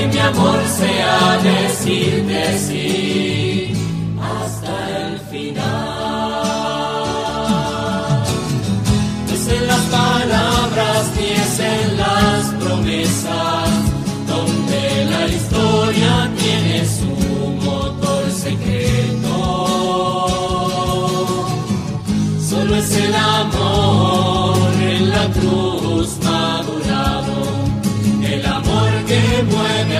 que 0.00 0.06
mi 0.06 0.18
amor 0.18 0.60
sea 0.66 1.38
decirte 1.42 2.58
sí 2.58 3.74
hasta 4.32 4.72
el 4.98 5.18
final. 5.30 5.60
Es 9.32 9.48
en 9.48 9.66
las 9.66 9.84
palabras 9.98 11.02
ni 11.16 11.26
es 11.42 11.60
en 11.60 11.96
las 11.98 12.42
promesas 12.62 13.70
donde 14.26 15.04
la 15.12 15.22
historia 15.26 16.30
tiene 16.38 16.76
su 16.86 17.12
motor 17.66 18.30
secreto. 18.30 19.36
Solo 22.48 22.76
es 22.76 22.96
el 22.96 23.14
amor 23.14 24.72
en 24.82 25.10
la 25.10 25.26
cruz 25.28 25.79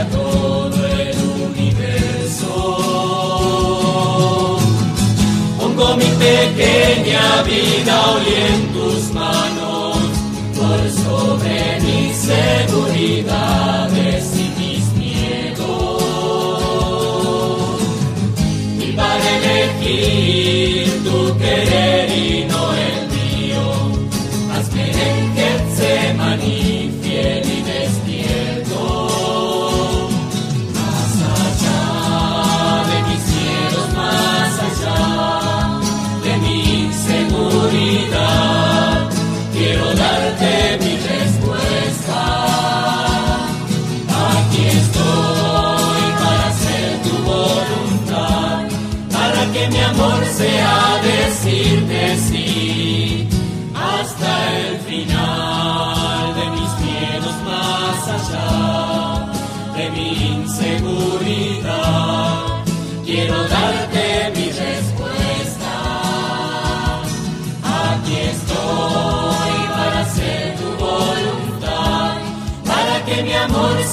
todo 0.07 0.87
el 0.87 1.17
universo. 1.51 2.53
Pongo 5.59 5.97
mi 5.97 6.05
pequeña 6.05 7.43
vida 7.43 7.95
hoy 8.13 8.29
en 8.49 8.73
tus 8.73 9.13
manos, 9.13 9.99
por 10.57 10.81
sobre 10.91 11.81
mis 11.81 12.17
seguridades 12.17 13.50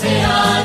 amor 0.03 0.56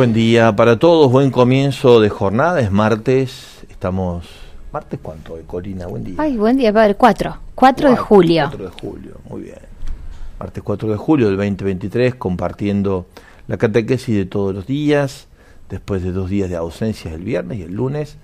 Buen 0.00 0.14
día 0.14 0.56
para 0.56 0.78
todos, 0.78 1.12
buen 1.12 1.30
comienzo 1.30 2.00
de 2.00 2.08
jornada, 2.08 2.58
es 2.60 2.70
martes, 2.70 3.62
estamos... 3.68 4.24
¿Martes 4.72 4.98
cuánto, 5.02 5.36
Corina? 5.46 5.88
Buen 5.88 6.04
día. 6.04 6.14
Ay, 6.16 6.38
buen 6.38 6.56
día, 6.56 6.72
padre, 6.72 6.94
4, 6.94 7.36
4 7.54 7.90
de 7.90 7.96
julio. 7.98 8.44
4 8.48 8.64
de 8.64 8.70
julio, 8.70 9.16
muy 9.28 9.42
bien. 9.42 9.58
Martes 10.38 10.62
4 10.62 10.88
de 10.88 10.96
julio 10.96 11.26
del 11.26 11.36
2023, 11.36 12.14
compartiendo 12.14 13.08
la 13.46 13.58
catequesis 13.58 14.16
de 14.16 14.24
todos 14.24 14.54
los 14.54 14.66
días, 14.66 15.28
después 15.68 16.02
de 16.02 16.12
dos 16.12 16.30
días 16.30 16.48
de 16.48 16.56
ausencias 16.56 17.12
el 17.12 17.22
viernes 17.22 17.58
y 17.58 17.64
el 17.64 17.74
lunes, 17.74 18.16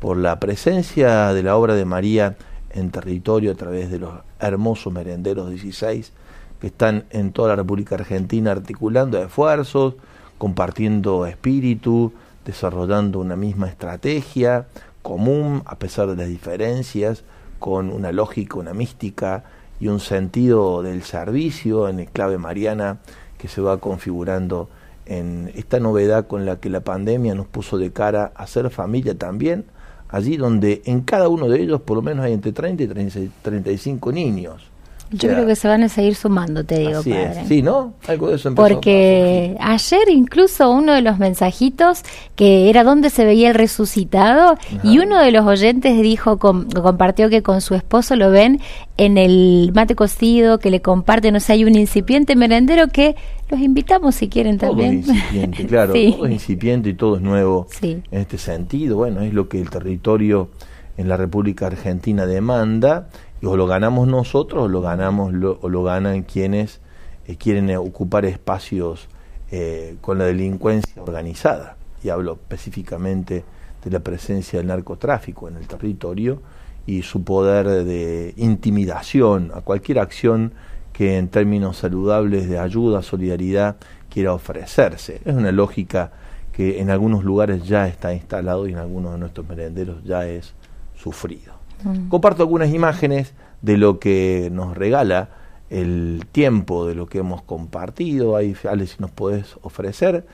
por 0.00 0.16
la 0.16 0.40
presencia 0.40 1.32
de 1.32 1.44
la 1.44 1.54
obra 1.56 1.76
de 1.76 1.84
María 1.84 2.34
en 2.70 2.90
territorio 2.90 3.52
a 3.52 3.54
través 3.54 3.88
de 3.92 4.00
los 4.00 4.14
hermosos 4.40 4.92
merenderos 4.92 5.48
16 5.48 6.12
que 6.60 6.66
están 6.66 7.04
en 7.10 7.30
toda 7.30 7.50
la 7.50 7.56
República 7.56 7.94
Argentina 7.94 8.50
articulando 8.50 9.22
esfuerzos, 9.22 9.94
compartiendo 10.40 11.26
espíritu, 11.26 12.14
desarrollando 12.46 13.18
una 13.18 13.36
misma 13.36 13.68
estrategia 13.68 14.66
común 15.02 15.62
a 15.66 15.78
pesar 15.78 16.08
de 16.08 16.16
las 16.16 16.28
diferencias, 16.28 17.24
con 17.58 17.90
una 17.90 18.10
lógica, 18.10 18.58
una 18.58 18.72
mística 18.72 19.44
y 19.80 19.88
un 19.88 20.00
sentido 20.00 20.82
del 20.82 21.02
servicio 21.02 21.90
en 21.90 22.06
clave 22.06 22.38
mariana 22.38 23.00
que 23.36 23.48
se 23.48 23.60
va 23.60 23.80
configurando 23.80 24.70
en 25.04 25.52
esta 25.54 25.78
novedad 25.78 26.26
con 26.26 26.46
la 26.46 26.56
que 26.56 26.70
la 26.70 26.80
pandemia 26.80 27.34
nos 27.34 27.46
puso 27.46 27.76
de 27.76 27.92
cara 27.92 28.32
a 28.34 28.46
ser 28.46 28.70
familia 28.70 29.14
también, 29.14 29.66
allí 30.08 30.38
donde 30.38 30.80
en 30.86 31.02
cada 31.02 31.28
uno 31.28 31.50
de 31.50 31.60
ellos 31.60 31.82
por 31.82 31.98
lo 31.98 32.02
menos 32.02 32.24
hay 32.24 32.32
entre 32.32 32.52
30 32.52 32.82
y 32.84 33.30
35 33.42 34.10
niños. 34.10 34.69
Yo 35.12 35.28
creo 35.28 35.46
que 35.46 35.56
se 35.56 35.66
van 35.66 35.82
a 35.82 35.88
seguir 35.88 36.14
sumando, 36.14 36.64
te 36.64 36.78
digo, 36.78 37.02
padre. 37.02 37.44
Sí, 37.48 37.62
¿no? 37.62 37.94
Algo 38.06 38.28
de 38.28 38.36
eso 38.36 38.48
empezó 38.48 38.68
Porque 38.68 39.56
ayer 39.60 40.08
incluso 40.08 40.70
uno 40.70 40.92
de 40.92 41.02
los 41.02 41.18
mensajitos 41.18 42.02
que 42.36 42.70
era 42.70 42.84
donde 42.84 43.10
se 43.10 43.24
veía 43.24 43.48
el 43.48 43.54
resucitado 43.54 44.56
y 44.84 45.00
uno 45.00 45.18
de 45.18 45.32
los 45.32 45.44
oyentes 45.46 46.00
dijo, 46.00 46.38
compartió 46.38 47.28
que 47.28 47.42
con 47.42 47.60
su 47.60 47.74
esposo 47.74 48.14
lo 48.14 48.30
ven 48.30 48.60
en 48.96 49.18
el 49.18 49.72
mate 49.74 49.96
cocido, 49.96 50.58
que 50.58 50.70
le 50.70 50.80
comparten, 50.80 51.34
o 51.34 51.40
sea, 51.40 51.54
hay 51.54 51.64
un 51.64 51.74
incipiente 51.74 52.36
merendero 52.36 52.88
que 52.88 53.16
los 53.50 53.60
invitamos 53.60 54.14
si 54.14 54.28
quieren 54.28 54.58
también. 54.58 55.02
Todo 55.04 55.12
incipiente, 55.14 55.66
claro, 55.66 55.92
todo 55.92 56.26
es 56.26 56.32
incipiente 56.32 56.88
y 56.90 56.94
todo 56.94 57.16
es 57.16 57.22
nuevo 57.22 57.66
en 57.82 58.04
este 58.12 58.38
sentido. 58.38 58.96
Bueno, 58.96 59.22
es 59.22 59.34
lo 59.34 59.48
que 59.48 59.60
el 59.60 59.70
territorio 59.70 60.50
en 60.96 61.08
la 61.08 61.16
República 61.16 61.66
Argentina 61.66 62.26
demanda 62.26 63.08
o 63.42 63.56
lo 63.56 63.66
ganamos 63.66 64.08
nosotros 64.08 64.64
o 64.64 64.68
lo 64.68 64.80
ganamos 64.82 65.32
o 65.60 65.68
lo 65.68 65.82
ganan 65.82 66.22
quienes 66.22 66.80
eh, 67.26 67.36
quieren 67.36 67.74
ocupar 67.76 68.24
espacios 68.24 69.08
eh, 69.50 69.96
con 70.00 70.18
la 70.18 70.26
delincuencia 70.26 71.02
organizada 71.02 71.76
y 72.02 72.08
hablo 72.08 72.34
específicamente 72.34 73.44
de 73.84 73.90
la 73.90 74.00
presencia 74.00 74.58
del 74.58 74.68
narcotráfico 74.68 75.48
en 75.48 75.56
el 75.56 75.66
territorio 75.66 76.40
y 76.86 77.02
su 77.02 77.24
poder 77.24 77.84
de 77.84 78.34
intimidación 78.36 79.52
a 79.54 79.60
cualquier 79.60 79.98
acción 79.98 80.52
que 80.92 81.18
en 81.18 81.28
términos 81.28 81.78
saludables 81.78 82.48
de 82.48 82.58
ayuda, 82.58 83.02
solidaridad 83.02 83.76
quiera 84.10 84.34
ofrecerse. 84.34 85.20
Es 85.24 85.34
una 85.34 85.52
lógica 85.52 86.12
que 86.52 86.80
en 86.80 86.90
algunos 86.90 87.24
lugares 87.24 87.64
ya 87.64 87.86
está 87.86 88.12
instalado 88.12 88.66
y 88.66 88.72
en 88.72 88.78
algunos 88.78 89.12
de 89.12 89.18
nuestros 89.18 89.48
merenderos 89.48 90.02
ya 90.04 90.26
es 90.26 90.52
sufrido. 90.96 91.59
Mm. 91.84 92.08
Comparto 92.08 92.42
algunas 92.42 92.72
imágenes 92.72 93.34
de 93.62 93.76
lo 93.76 93.98
que 93.98 94.48
nos 94.52 94.76
regala 94.76 95.30
el 95.70 96.26
tiempo 96.32 96.86
de 96.86 96.94
lo 96.94 97.06
que 97.06 97.18
hemos 97.18 97.42
compartido. 97.42 98.36
Ahí, 98.36 98.56
Ale, 98.68 98.86
si 98.86 98.96
nos 98.98 99.10
podés 99.10 99.56
ofrecer. 99.62 100.26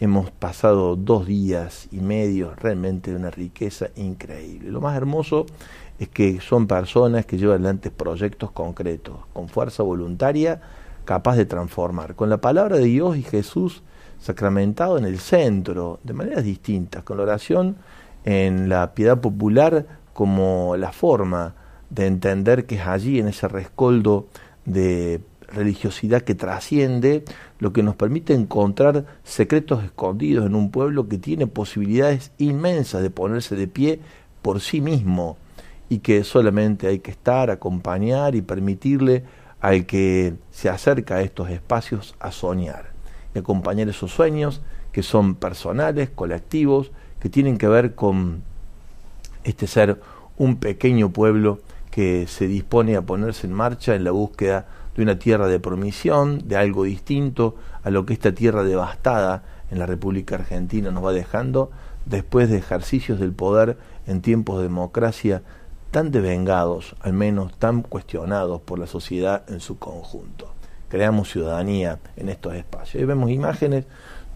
Hemos 0.00 0.30
pasado 0.32 0.96
dos 0.96 1.26
días 1.26 1.88
y 1.92 2.00
medio 2.00 2.54
realmente 2.56 3.12
de 3.12 3.16
una 3.16 3.30
riqueza 3.30 3.88
increíble. 3.94 4.70
Lo 4.70 4.80
más 4.80 4.96
hermoso 4.96 5.46
es 6.00 6.08
que 6.08 6.40
son 6.40 6.66
personas 6.66 7.26
que 7.26 7.38
llevan 7.38 7.60
adelante 7.60 7.90
proyectos 7.92 8.50
concretos, 8.50 9.14
con 9.32 9.48
fuerza 9.48 9.84
voluntaria, 9.84 10.60
capaz 11.04 11.36
de 11.36 11.46
transformar. 11.46 12.16
Con 12.16 12.28
la 12.28 12.38
palabra 12.38 12.76
de 12.76 12.84
Dios 12.84 13.16
y 13.16 13.22
Jesús 13.22 13.82
sacramentado 14.20 14.98
en 14.98 15.04
el 15.04 15.18
centro, 15.18 16.00
de 16.02 16.12
maneras 16.12 16.44
distintas, 16.44 17.04
con 17.04 17.18
la 17.18 17.24
oración 17.24 17.76
en 18.24 18.68
la 18.68 18.94
piedad 18.94 19.20
popular 19.20 19.86
como 20.14 20.76
la 20.76 20.92
forma 20.92 21.54
de 21.90 22.06
entender 22.06 22.64
que 22.64 22.76
es 22.76 22.86
allí, 22.86 23.18
en 23.18 23.28
ese 23.28 23.46
rescoldo 23.48 24.26
de 24.64 25.20
religiosidad 25.48 26.22
que 26.22 26.34
trasciende, 26.34 27.24
lo 27.58 27.72
que 27.72 27.82
nos 27.82 27.96
permite 27.96 28.34
encontrar 28.34 29.04
secretos 29.22 29.84
escondidos 29.84 30.46
en 30.46 30.54
un 30.54 30.70
pueblo 30.70 31.08
que 31.08 31.18
tiene 31.18 31.46
posibilidades 31.46 32.32
inmensas 32.38 33.02
de 33.02 33.10
ponerse 33.10 33.54
de 33.56 33.68
pie 33.68 34.00
por 34.40 34.60
sí 34.60 34.80
mismo 34.80 35.36
y 35.88 35.98
que 35.98 36.24
solamente 36.24 36.86
hay 36.86 37.00
que 37.00 37.10
estar, 37.10 37.50
acompañar 37.50 38.34
y 38.34 38.42
permitirle 38.42 39.24
al 39.60 39.86
que 39.86 40.34
se 40.50 40.68
acerca 40.68 41.16
a 41.16 41.22
estos 41.22 41.50
espacios 41.50 42.14
a 42.20 42.32
soñar 42.32 42.90
y 43.34 43.38
acompañar 43.38 43.88
esos 43.88 44.12
sueños 44.12 44.62
que 44.92 45.02
son 45.02 45.34
personales, 45.34 46.10
colectivos, 46.10 46.92
que 47.20 47.28
tienen 47.28 47.58
que 47.58 47.68
ver 47.68 47.94
con 47.94 48.42
este 49.44 49.66
ser 49.66 50.00
un 50.36 50.56
pequeño 50.56 51.10
pueblo 51.10 51.60
que 51.90 52.26
se 52.26 52.48
dispone 52.48 52.96
a 52.96 53.02
ponerse 53.02 53.46
en 53.46 53.52
marcha 53.52 53.94
en 53.94 54.04
la 54.04 54.10
búsqueda 54.10 54.66
de 54.96 55.02
una 55.02 55.18
tierra 55.18 55.46
de 55.46 55.60
promisión, 55.60 56.48
de 56.48 56.56
algo 56.56 56.84
distinto 56.84 57.56
a 57.82 57.90
lo 57.90 58.04
que 58.06 58.14
esta 58.14 58.32
tierra 58.32 58.64
devastada 58.64 59.44
en 59.70 59.78
la 59.78 59.86
República 59.86 60.36
Argentina 60.36 60.90
nos 60.90 61.04
va 61.04 61.12
dejando 61.12 61.70
después 62.06 62.50
de 62.50 62.58
ejercicios 62.58 63.18
del 63.18 63.32
poder 63.32 63.76
en 64.06 64.22
tiempos 64.22 64.58
de 64.58 64.64
democracia 64.64 65.42
tan 65.90 66.10
devengados, 66.10 66.96
al 67.00 67.12
menos 67.12 67.56
tan 67.56 67.82
cuestionados 67.82 68.60
por 68.60 68.78
la 68.78 68.86
sociedad 68.86 69.44
en 69.48 69.60
su 69.60 69.78
conjunto. 69.78 70.52
Creamos 70.88 71.30
ciudadanía 71.30 71.98
en 72.16 72.28
estos 72.28 72.54
espacios. 72.54 73.02
Y 73.02 73.06
vemos 73.06 73.30
imágenes 73.30 73.86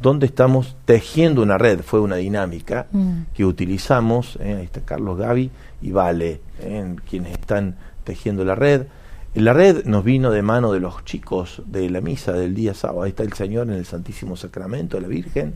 donde 0.00 0.26
estamos 0.26 0.76
tejiendo 0.84 1.42
una 1.42 1.58
red, 1.58 1.80
fue 1.80 2.00
una 2.00 2.16
dinámica 2.16 2.86
mm. 2.92 3.22
que 3.34 3.44
utilizamos, 3.44 4.38
eh, 4.40 4.56
ahí 4.58 4.64
está 4.64 4.80
Carlos 4.82 5.18
Gavi 5.18 5.50
y 5.82 5.90
Vale, 5.90 6.40
eh, 6.60 6.96
quienes 7.08 7.32
están 7.32 7.76
tejiendo 8.04 8.44
la 8.44 8.54
red. 8.54 8.86
La 9.34 9.52
red 9.52 9.84
nos 9.84 10.04
vino 10.04 10.30
de 10.30 10.42
mano 10.42 10.72
de 10.72 10.80
los 10.80 11.04
chicos 11.04 11.62
de 11.66 11.90
la 11.90 12.00
misa 12.00 12.32
del 12.32 12.54
día 12.54 12.74
sábado, 12.74 13.02
ahí 13.02 13.10
está 13.10 13.24
el 13.24 13.32
Señor 13.32 13.68
en 13.68 13.74
el 13.74 13.84
Santísimo 13.84 14.36
Sacramento 14.36 14.96
de 14.96 15.02
la 15.02 15.08
Virgen 15.08 15.54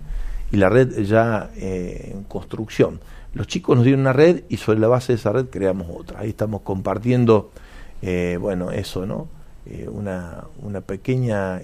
y 0.50 0.56
la 0.56 0.68
red 0.68 1.02
ya 1.04 1.50
eh, 1.56 2.10
en 2.12 2.24
construcción. 2.24 3.00
Los 3.34 3.46
chicos 3.46 3.76
nos 3.76 3.84
dieron 3.84 4.02
una 4.02 4.12
red 4.12 4.44
y 4.48 4.58
sobre 4.58 4.78
la 4.78 4.88
base 4.88 5.12
de 5.12 5.18
esa 5.18 5.32
red 5.32 5.46
creamos 5.46 5.86
otra. 5.90 6.20
Ahí 6.20 6.28
estamos 6.28 6.60
compartiendo, 6.60 7.50
bueno, 8.02 8.70
eso, 8.70 9.06
¿no? 9.06 9.28
una, 9.90 10.44
una 10.60 10.82
pequeña, 10.82 11.62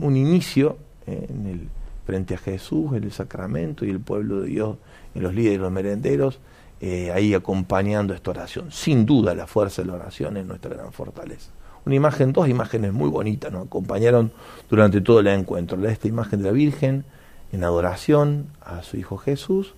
un 0.00 0.16
inicio 0.16 0.76
en 1.06 1.46
el 1.46 1.68
frente 2.08 2.36
a 2.36 2.38
Jesús, 2.38 2.94
el 2.94 3.12
sacramento 3.12 3.84
y 3.84 3.90
el 3.90 4.00
pueblo 4.00 4.40
de 4.40 4.48
Dios, 4.48 4.78
en 5.14 5.22
los 5.22 5.34
líderes 5.34 5.58
y 5.58 5.60
los 5.60 5.70
merenderos, 5.70 6.38
eh, 6.80 7.12
ahí 7.12 7.34
acompañando 7.34 8.14
esta 8.14 8.30
oración. 8.30 8.72
Sin 8.72 9.04
duda 9.04 9.34
la 9.34 9.46
fuerza 9.46 9.82
de 9.82 9.88
la 9.88 9.96
oración 9.96 10.38
es 10.38 10.46
nuestra 10.46 10.74
gran 10.74 10.90
fortaleza. 10.90 11.50
Una 11.84 11.96
imagen, 11.96 12.32
dos 12.32 12.48
imágenes 12.48 12.94
muy 12.94 13.10
bonitas 13.10 13.52
nos 13.52 13.66
acompañaron 13.66 14.32
durante 14.70 15.02
todo 15.02 15.20
el 15.20 15.26
encuentro. 15.26 15.86
Esta 15.86 16.08
imagen 16.08 16.40
de 16.40 16.46
la 16.46 16.52
Virgen 16.52 17.04
en 17.52 17.62
adoración 17.62 18.46
a 18.62 18.82
su 18.82 18.96
Hijo 18.96 19.18
Jesús 19.18 19.74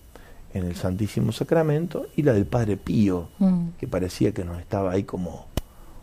en 0.54 0.66
el 0.66 0.76
Santísimo 0.76 1.32
Sacramento 1.32 2.06
y 2.14 2.22
la 2.22 2.32
del 2.32 2.46
Padre 2.46 2.76
Pío, 2.76 3.26
mm. 3.40 3.70
que 3.76 3.88
parecía 3.88 4.30
que 4.30 4.44
nos 4.44 4.60
estaba 4.60 4.92
ahí 4.92 5.02
como, 5.02 5.46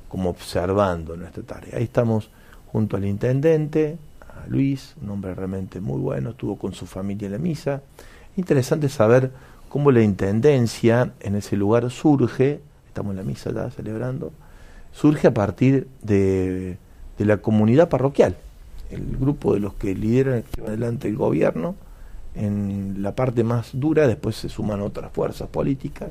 como 0.09 0.29
observando 0.29 1.15
nuestra 1.15 1.43
tarea. 1.43 1.77
Ahí 1.77 1.83
estamos 1.83 2.31
junto 2.69 2.97
al 2.97 3.05
intendente, 3.05 3.97
Luis, 4.47 4.95
un 5.01 5.09
hombre 5.09 5.33
realmente 5.35 5.81
muy 5.81 5.99
bueno, 5.99 6.31
estuvo 6.31 6.57
con 6.57 6.73
su 6.73 6.85
familia 6.85 7.27
en 7.27 7.31
la 7.33 7.37
misa. 7.37 7.81
Interesante 8.35 8.89
saber 8.89 9.31
cómo 9.69 9.91
la 9.91 10.01
intendencia 10.01 11.13
en 11.19 11.35
ese 11.35 11.55
lugar 11.55 11.89
surge, 11.89 12.61
estamos 12.87 13.11
en 13.11 13.17
la 13.17 13.23
misa 13.23 13.51
ya 13.51 13.69
celebrando, 13.69 14.31
surge 14.91 15.27
a 15.27 15.33
partir 15.33 15.87
de, 16.01 16.77
la 17.17 17.37
comunidad 17.37 17.89
parroquial, 17.89 18.35
el 18.91 19.17
grupo 19.17 19.53
de 19.53 19.59
los 19.59 19.73
que 19.73 19.93
lideran 19.95 20.43
adelante 20.65 21.07
el 21.07 21.15
gobierno, 21.15 21.75
en 22.35 23.01
la 23.01 23.15
parte 23.15 23.43
más 23.43 23.71
dura, 23.73 24.07
después 24.07 24.35
se 24.35 24.49
suman 24.49 24.81
otras 24.81 25.11
fuerzas 25.11 25.49
políticas, 25.49 26.09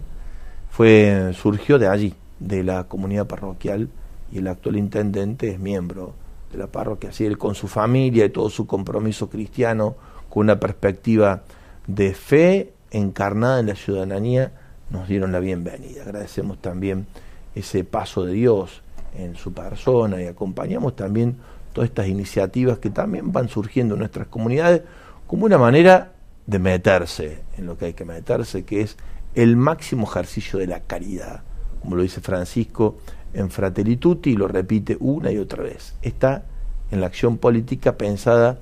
fue, 0.71 1.33
surgió 1.35 1.79
de 1.79 1.89
allí, 1.89 2.15
de 2.41 2.65
la 2.65 2.85
comunidad 2.85 3.27
parroquial, 3.27 3.89
y 4.33 4.39
el 4.39 4.49
actual 4.49 4.77
intendente 4.77 5.51
es 5.51 5.59
miembro 5.59 6.13
de 6.57 6.63
la 6.63 6.73
parroquia, 6.73 7.11
así 7.11 7.25
él 7.25 7.39
con 7.39 7.55
su 7.55 7.69
familia 7.69 8.25
y 8.25 8.31
todo 8.31 8.51
su 8.51 8.67
compromiso 8.67 9.29
cristiano, 9.29 9.97
con 10.29 10.47
una 10.47 10.59
perspectiva 10.59 11.43
de 11.87 12.15
fe 12.15 12.73
encarnada 12.91 13.61
en 13.61 13.67
la 13.67 13.75
ciudadanía, 13.75 14.53
nos 14.91 15.09
dieron 15.09 15.33
la 15.33 15.41
bienvenida. 15.41 16.03
Agradecemos 16.03 16.59
también 16.59 17.07
ese 17.55 17.85
paso 17.85 18.25
de 18.25 18.33
Dios 18.33 18.83
en 19.17 19.37
su 19.37 19.53
persona 19.53 20.23
y 20.23 20.27
acompañamos 20.27 20.97
también 20.97 21.37
todas 21.73 21.91
estas 21.91 22.09
iniciativas 22.09 22.79
que 22.79 22.91
también 22.91 23.33
van 23.33 23.49
surgiendo 23.49 23.95
en 23.95 24.01
nuestras 24.01 24.29
comunidades 24.29 24.83
como 25.27 25.45
una 25.45 25.59
manera 25.59 26.13
de 26.47 26.59
meterse 26.59 27.43
en 27.57 27.67
lo 27.67 27.77
que 27.77 27.87
hay 27.87 27.93
que 27.95 28.05
meterse, 28.05 28.65
que 28.65 28.81
es 28.83 28.97
el 29.35 29.57
máximo 29.57 30.07
ejercicio 30.07 30.59
de 30.59 30.67
la 30.67 30.81
caridad, 30.81 31.43
como 31.83 31.97
lo 31.97 32.03
dice 32.03 32.21
Francisco 32.21 32.97
en 33.35 33.51
Fratelli 33.51 33.97
Tutti 33.97 34.31
y 34.31 34.37
lo 34.37 34.49
repite 34.49 34.97
una 35.01 35.31
y 35.31 35.39
otra 35.39 35.63
vez. 35.63 35.95
Está 36.03 36.45
en 36.91 37.01
la 37.01 37.07
acción 37.07 37.39
política 37.39 37.97
pensada, 37.97 38.59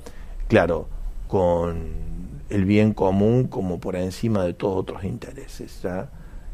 claro, 0.49 0.89
con 1.29 2.05
el 2.51 2.65
bien 2.65 2.93
común 2.93 3.49
como 3.49 3.81
por 3.81 3.97
encima 3.97 4.45
de 4.45 4.55
todos 4.55 4.77
otros 4.77 5.05
intereses. 5.05 5.83
Ya, 5.83 6.09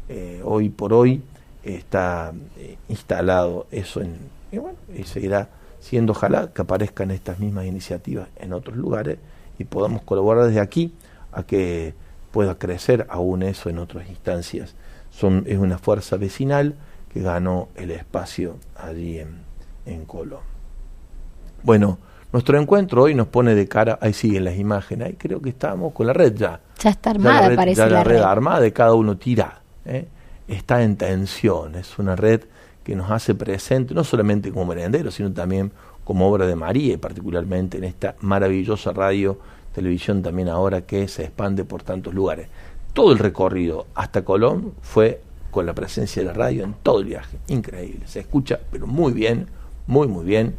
eh, 0.09 0.41
hoy 0.43 0.69
por 0.69 0.93
hoy 0.93 1.21
está 1.63 2.33
eh, 2.57 2.77
instalado 2.89 3.67
eso 3.71 4.01
en, 4.01 4.17
y, 4.51 4.57
bueno, 4.57 4.77
y 4.95 5.03
seguirá 5.03 5.49
siendo 5.79 6.11
ojalá 6.11 6.51
que 6.53 6.61
aparezcan 6.61 7.11
estas 7.11 7.39
mismas 7.39 7.65
iniciativas 7.65 8.27
en 8.37 8.53
otros 8.53 8.77
lugares 8.77 9.17
y 9.57 9.63
podamos 9.63 10.03
colaborar 10.03 10.47
desde 10.47 10.59
aquí 10.59 10.93
a 11.31 11.43
que 11.43 11.93
pueda 12.31 12.55
crecer 12.57 13.05
aún 13.09 13.43
eso 13.43 13.69
en 13.69 13.79
otras 13.79 14.09
instancias. 14.09 14.75
Son, 15.11 15.43
es 15.47 15.57
una 15.57 15.77
fuerza 15.77 16.17
vecinal 16.17 16.75
que 17.11 17.21
ganó 17.21 17.69
el 17.75 17.91
espacio 17.91 18.57
allí 18.75 19.19
en, 19.19 19.41
en 19.85 20.05
Colón. 20.05 20.39
Bueno, 21.63 21.97
nuestro 22.31 22.59
encuentro 22.59 23.03
hoy 23.03 23.13
nos 23.13 23.27
pone 23.27 23.53
de 23.53 23.67
cara, 23.67 23.99
ahí 24.01 24.13
siguen 24.13 24.45
las 24.45 24.57
imágenes, 24.57 25.07
ahí 25.07 25.15
creo 25.17 25.41
que 25.41 25.49
estamos 25.49 25.93
con 25.93 26.07
la 26.07 26.13
red 26.13 26.33
ya. 26.33 26.61
Ya 26.79 26.89
está 26.89 27.09
armada, 27.09 27.49
la 27.49 27.55
parece 27.55 27.89
la, 27.89 28.03
red, 28.03 28.21
armada, 28.21 28.61
de 28.61 28.71
cada 28.71 28.93
uno 28.93 29.17
tira. 29.17 29.61
¿eh? 29.85 30.07
Está 30.47 30.81
en 30.83 30.95
tensión, 30.95 31.75
es 31.75 31.99
una 31.99 32.15
red 32.15 32.43
que 32.83 32.95
nos 32.95 33.11
hace 33.11 33.35
presente, 33.35 33.93
no 33.93 34.03
solamente 34.03 34.51
como 34.51 34.65
merendero, 34.65 35.11
sino 35.11 35.31
también 35.31 35.71
como 36.05 36.27
obra 36.29 36.47
de 36.47 36.55
María, 36.55 36.93
y 36.93 36.97
particularmente 36.97 37.77
en 37.77 37.83
esta 37.83 38.15
maravillosa 38.21 38.91
radio, 38.93 39.37
televisión 39.73 40.23
también 40.23 40.47
ahora 40.47 40.81
que 40.81 41.07
se 41.07 41.23
expande 41.23 41.65
por 41.65 41.83
tantos 41.83 42.13
lugares. 42.13 42.47
Todo 42.93 43.11
el 43.11 43.19
recorrido 43.19 43.87
hasta 43.93 44.23
Colón 44.23 44.73
fue 44.81 45.21
con 45.51 45.65
la 45.65 45.73
presencia 45.73 46.21
de 46.21 46.27
la 46.27 46.33
radio 46.33 46.63
en 46.63 46.73
todo 46.81 46.99
el 46.99 47.05
viaje, 47.05 47.37
increíble, 47.47 48.07
se 48.07 48.21
escucha, 48.21 48.59
pero 48.71 48.87
muy 48.87 49.13
bien, 49.13 49.47
muy, 49.87 50.07
muy 50.07 50.25
bien, 50.25 50.55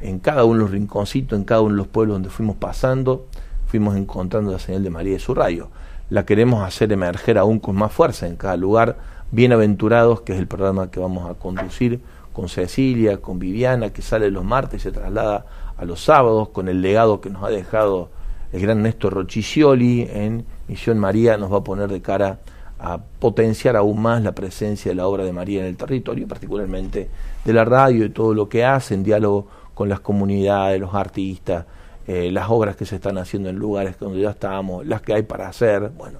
en 0.00 0.18
cada 0.18 0.44
uno 0.44 0.54
de 0.54 0.60
los 0.64 0.70
rinconcitos, 0.72 1.38
en 1.38 1.44
cada 1.44 1.60
uno 1.60 1.70
de 1.70 1.78
los 1.78 1.86
pueblos 1.86 2.16
donde 2.16 2.28
fuimos 2.28 2.56
pasando, 2.56 3.26
fuimos 3.66 3.96
encontrando 3.96 4.52
la 4.52 4.58
señal 4.58 4.82
de 4.82 4.90
María 4.90 5.16
y 5.16 5.20
su 5.20 5.34
radio. 5.34 5.68
La 6.10 6.26
queremos 6.26 6.62
hacer 6.66 6.92
emerger 6.92 7.38
aún 7.38 7.58
con 7.58 7.76
más 7.76 7.92
fuerza 7.92 8.26
en 8.26 8.36
cada 8.36 8.56
lugar, 8.56 8.98
Bienaventurados, 9.30 10.20
que 10.20 10.34
es 10.34 10.38
el 10.38 10.46
programa 10.46 10.90
que 10.90 11.00
vamos 11.00 11.30
a 11.30 11.34
conducir 11.34 12.00
con 12.34 12.50
Cecilia, 12.50 13.18
con 13.18 13.38
Viviana, 13.38 13.90
que 13.90 14.02
sale 14.02 14.30
los 14.30 14.44
martes 14.44 14.80
y 14.80 14.82
se 14.82 14.92
traslada 14.92 15.46
a 15.76 15.84
los 15.86 16.04
sábados, 16.04 16.50
con 16.50 16.68
el 16.68 16.82
legado 16.82 17.22
que 17.22 17.30
nos 17.30 17.42
ha 17.42 17.48
dejado 17.48 18.10
el 18.52 18.60
gran 18.60 18.82
Néstor 18.82 19.14
Rochicioli 19.14 20.06
en 20.10 20.44
Misión 20.68 20.98
María, 20.98 21.38
nos 21.38 21.50
va 21.50 21.58
a 21.58 21.64
poner 21.64 21.88
de 21.88 22.02
cara 22.02 22.40
a 22.84 22.98
potenciar 22.98 23.76
aún 23.76 24.02
más 24.02 24.22
la 24.22 24.32
presencia 24.32 24.90
de 24.90 24.96
la 24.96 25.06
obra 25.06 25.24
de 25.24 25.32
María 25.32 25.60
en 25.60 25.66
el 25.66 25.76
territorio, 25.76 26.26
particularmente 26.26 27.08
de 27.44 27.52
la 27.52 27.64
radio 27.64 28.04
y 28.04 28.10
todo 28.10 28.34
lo 28.34 28.48
que 28.48 28.64
hace 28.64 28.94
en 28.94 29.04
diálogo 29.04 29.46
con 29.72 29.88
las 29.88 30.00
comunidades, 30.00 30.80
los 30.80 30.92
artistas, 30.92 31.64
eh, 32.08 32.32
las 32.32 32.50
obras 32.50 32.74
que 32.74 32.84
se 32.84 32.96
están 32.96 33.18
haciendo 33.18 33.48
en 33.48 33.56
lugares 33.56 33.96
donde 34.00 34.20
ya 34.20 34.30
estamos, 34.30 34.84
las 34.84 35.00
que 35.00 35.14
hay 35.14 35.22
para 35.22 35.48
hacer, 35.48 35.90
bueno 35.96 36.18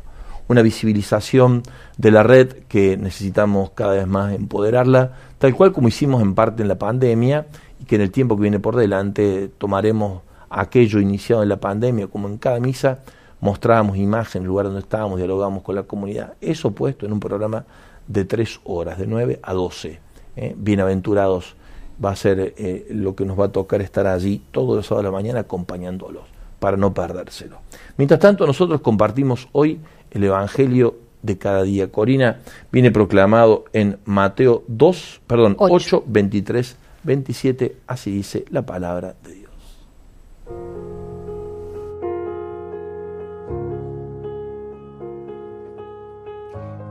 una 0.48 0.62
visibilización 0.62 1.62
de 1.96 2.10
la 2.10 2.22
red 2.22 2.52
que 2.68 2.96
necesitamos 2.96 3.70
cada 3.70 3.94
vez 3.94 4.06
más 4.06 4.34
empoderarla, 4.34 5.12
tal 5.38 5.54
cual 5.54 5.72
como 5.72 5.88
hicimos 5.88 6.20
en 6.20 6.34
parte 6.34 6.62
en 6.62 6.68
la 6.68 6.78
pandemia 6.78 7.46
y 7.80 7.84
que 7.84 7.94
en 7.94 8.02
el 8.02 8.10
tiempo 8.10 8.36
que 8.36 8.42
viene 8.42 8.60
por 8.60 8.76
delante 8.76 9.48
tomaremos 9.56 10.22
aquello 10.50 11.00
iniciado 11.00 11.42
en 11.42 11.48
la 11.48 11.56
pandemia, 11.56 12.08
como 12.08 12.28
en 12.28 12.36
cada 12.36 12.60
misa 12.60 12.98
mostrábamos 13.42 13.96
imágenes 13.96 14.36
en 14.36 14.42
el 14.42 14.48
lugar 14.48 14.66
donde 14.66 14.80
estábamos, 14.80 15.18
dialogamos 15.18 15.62
con 15.64 15.74
la 15.74 15.82
comunidad, 15.82 16.34
eso 16.40 16.70
puesto 16.70 17.04
en 17.04 17.12
un 17.12 17.20
programa 17.20 17.64
de 18.06 18.24
tres 18.24 18.60
horas, 18.64 18.98
de 18.98 19.06
nueve 19.06 19.40
a 19.42 19.52
doce. 19.52 19.98
¿eh? 20.36 20.54
Bienaventurados 20.56 21.56
va 22.02 22.12
a 22.12 22.16
ser 22.16 22.54
eh, 22.56 22.86
lo 22.90 23.16
que 23.16 23.24
nos 23.24 23.38
va 23.38 23.46
a 23.46 23.48
tocar 23.48 23.82
estar 23.82 24.06
allí 24.06 24.40
todos 24.52 24.76
los 24.76 24.86
sábados 24.86 25.04
de 25.04 25.10
la 25.10 25.16
mañana 25.16 25.40
acompañándolos 25.40 26.22
para 26.60 26.76
no 26.76 26.94
perdérselo. 26.94 27.58
Mientras 27.96 28.20
tanto, 28.20 28.46
nosotros 28.46 28.80
compartimos 28.80 29.48
hoy 29.50 29.80
el 30.12 30.22
Evangelio 30.22 30.94
de 31.22 31.36
cada 31.36 31.64
día. 31.64 31.90
Corina 31.90 32.38
viene 32.70 32.92
proclamado 32.92 33.64
en 33.72 33.98
Mateo 34.04 34.62
2, 34.68 35.22
perdón, 35.26 35.56
8, 35.58 36.04
23, 36.06 36.76
27, 37.02 37.76
así 37.88 38.12
dice 38.12 38.44
la 38.50 38.62
palabra 38.62 39.16
de 39.24 39.34
Dios. 39.34 39.41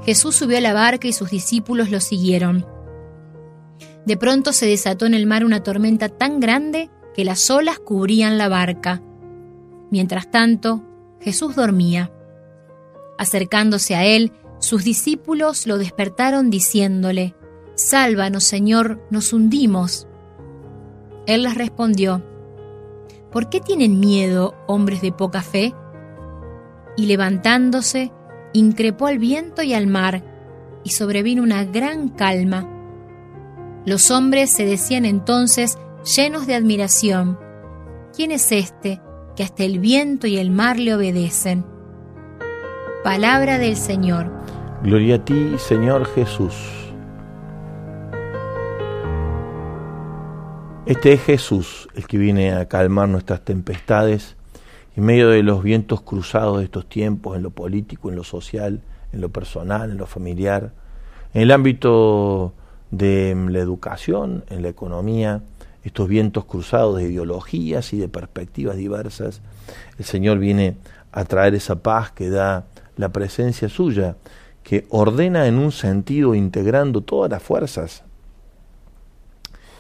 Jesús 0.03 0.35
subió 0.35 0.57
a 0.57 0.61
la 0.61 0.73
barca 0.73 1.07
y 1.07 1.13
sus 1.13 1.29
discípulos 1.29 1.91
lo 1.91 1.99
siguieron. 1.99 2.65
De 4.05 4.17
pronto 4.17 4.51
se 4.51 4.65
desató 4.65 5.05
en 5.05 5.13
el 5.13 5.27
mar 5.27 5.45
una 5.45 5.61
tormenta 5.61 6.09
tan 6.09 6.39
grande 6.39 6.89
que 7.13 7.25
las 7.25 7.49
olas 7.49 7.79
cubrían 7.79 8.37
la 8.37 8.49
barca. 8.49 9.01
Mientras 9.91 10.31
tanto, 10.31 10.83
Jesús 11.19 11.55
dormía. 11.55 12.11
Acercándose 13.17 13.95
a 13.95 14.05
él, 14.05 14.31
sus 14.59 14.83
discípulos 14.83 15.67
lo 15.67 15.77
despertaron 15.77 16.49
diciéndole, 16.49 17.35
Sálvanos, 17.75 18.43
Señor, 18.43 19.05
nos 19.11 19.33
hundimos. 19.33 20.07
Él 21.27 21.43
les 21.43 21.55
respondió, 21.55 22.23
¿Por 23.31 23.49
qué 23.49 23.59
tienen 23.59 23.99
miedo, 23.99 24.55
hombres 24.67 25.01
de 25.01 25.11
poca 25.11 25.41
fe? 25.41 25.73
Y 26.97 27.05
levantándose, 27.05 28.11
increpó 28.53 29.07
al 29.07 29.19
viento 29.19 29.61
y 29.63 29.73
al 29.73 29.87
mar, 29.87 30.23
y 30.83 30.91
sobrevino 30.91 31.43
una 31.43 31.63
gran 31.63 32.09
calma. 32.09 32.67
Los 33.85 34.11
hombres 34.11 34.51
se 34.51 34.65
decían 34.65 35.05
entonces, 35.05 35.77
llenos 36.15 36.47
de 36.47 36.55
admiración, 36.55 37.39
¿quién 38.15 38.31
es 38.31 38.51
este 38.51 39.01
que 39.35 39.43
hasta 39.43 39.63
el 39.63 39.79
viento 39.79 40.27
y 40.27 40.37
el 40.37 40.51
mar 40.51 40.79
le 40.79 40.95
obedecen? 40.95 41.65
Palabra 43.03 43.57
del 43.57 43.75
Señor. 43.75 44.31
Gloria 44.83 45.15
a 45.15 45.25
ti, 45.25 45.55
Señor 45.57 46.05
Jesús. 46.13 46.53
Este 50.85 51.13
es 51.13 51.21
Jesús, 51.21 51.87
el 51.95 52.07
que 52.07 52.17
viene 52.17 52.53
a 52.53 52.67
calmar 52.67 53.07
nuestras 53.07 53.45
tempestades 53.45 54.35
en 54.95 55.05
medio 55.05 55.29
de 55.29 55.43
los 55.43 55.63
vientos 55.63 56.01
cruzados 56.01 56.59
de 56.59 56.65
estos 56.65 56.87
tiempos, 56.87 57.37
en 57.37 57.43
lo 57.43 57.51
político, 57.51 58.09
en 58.09 58.15
lo 58.15 58.23
social, 58.23 58.81
en 59.13 59.21
lo 59.21 59.29
personal, 59.29 59.91
en 59.91 59.97
lo 59.97 60.05
familiar, 60.05 60.71
en 61.33 61.43
el 61.43 61.51
ámbito 61.51 62.53
de 62.91 63.35
la 63.49 63.59
educación, 63.59 64.43
en 64.49 64.61
la 64.61 64.69
economía, 64.69 65.41
estos 65.83 66.07
vientos 66.07 66.45
cruzados 66.45 66.97
de 66.97 67.05
ideologías 67.05 67.93
y 67.93 67.97
de 67.97 68.07
perspectivas 68.07 68.75
diversas. 68.75 69.41
El 69.97 70.05
Señor 70.05 70.39
viene 70.39 70.75
a 71.11 71.25
traer 71.25 71.55
esa 71.55 71.81
paz 71.81 72.11
que 72.11 72.29
da 72.29 72.65
la 72.97 73.09
presencia 73.09 73.69
suya, 73.69 74.17
que 74.63 74.85
ordena 74.89 75.47
en 75.47 75.57
un 75.57 75.71
sentido 75.71 76.35
integrando 76.35 77.01
todas 77.01 77.31
las 77.31 77.41
fuerzas, 77.41 78.03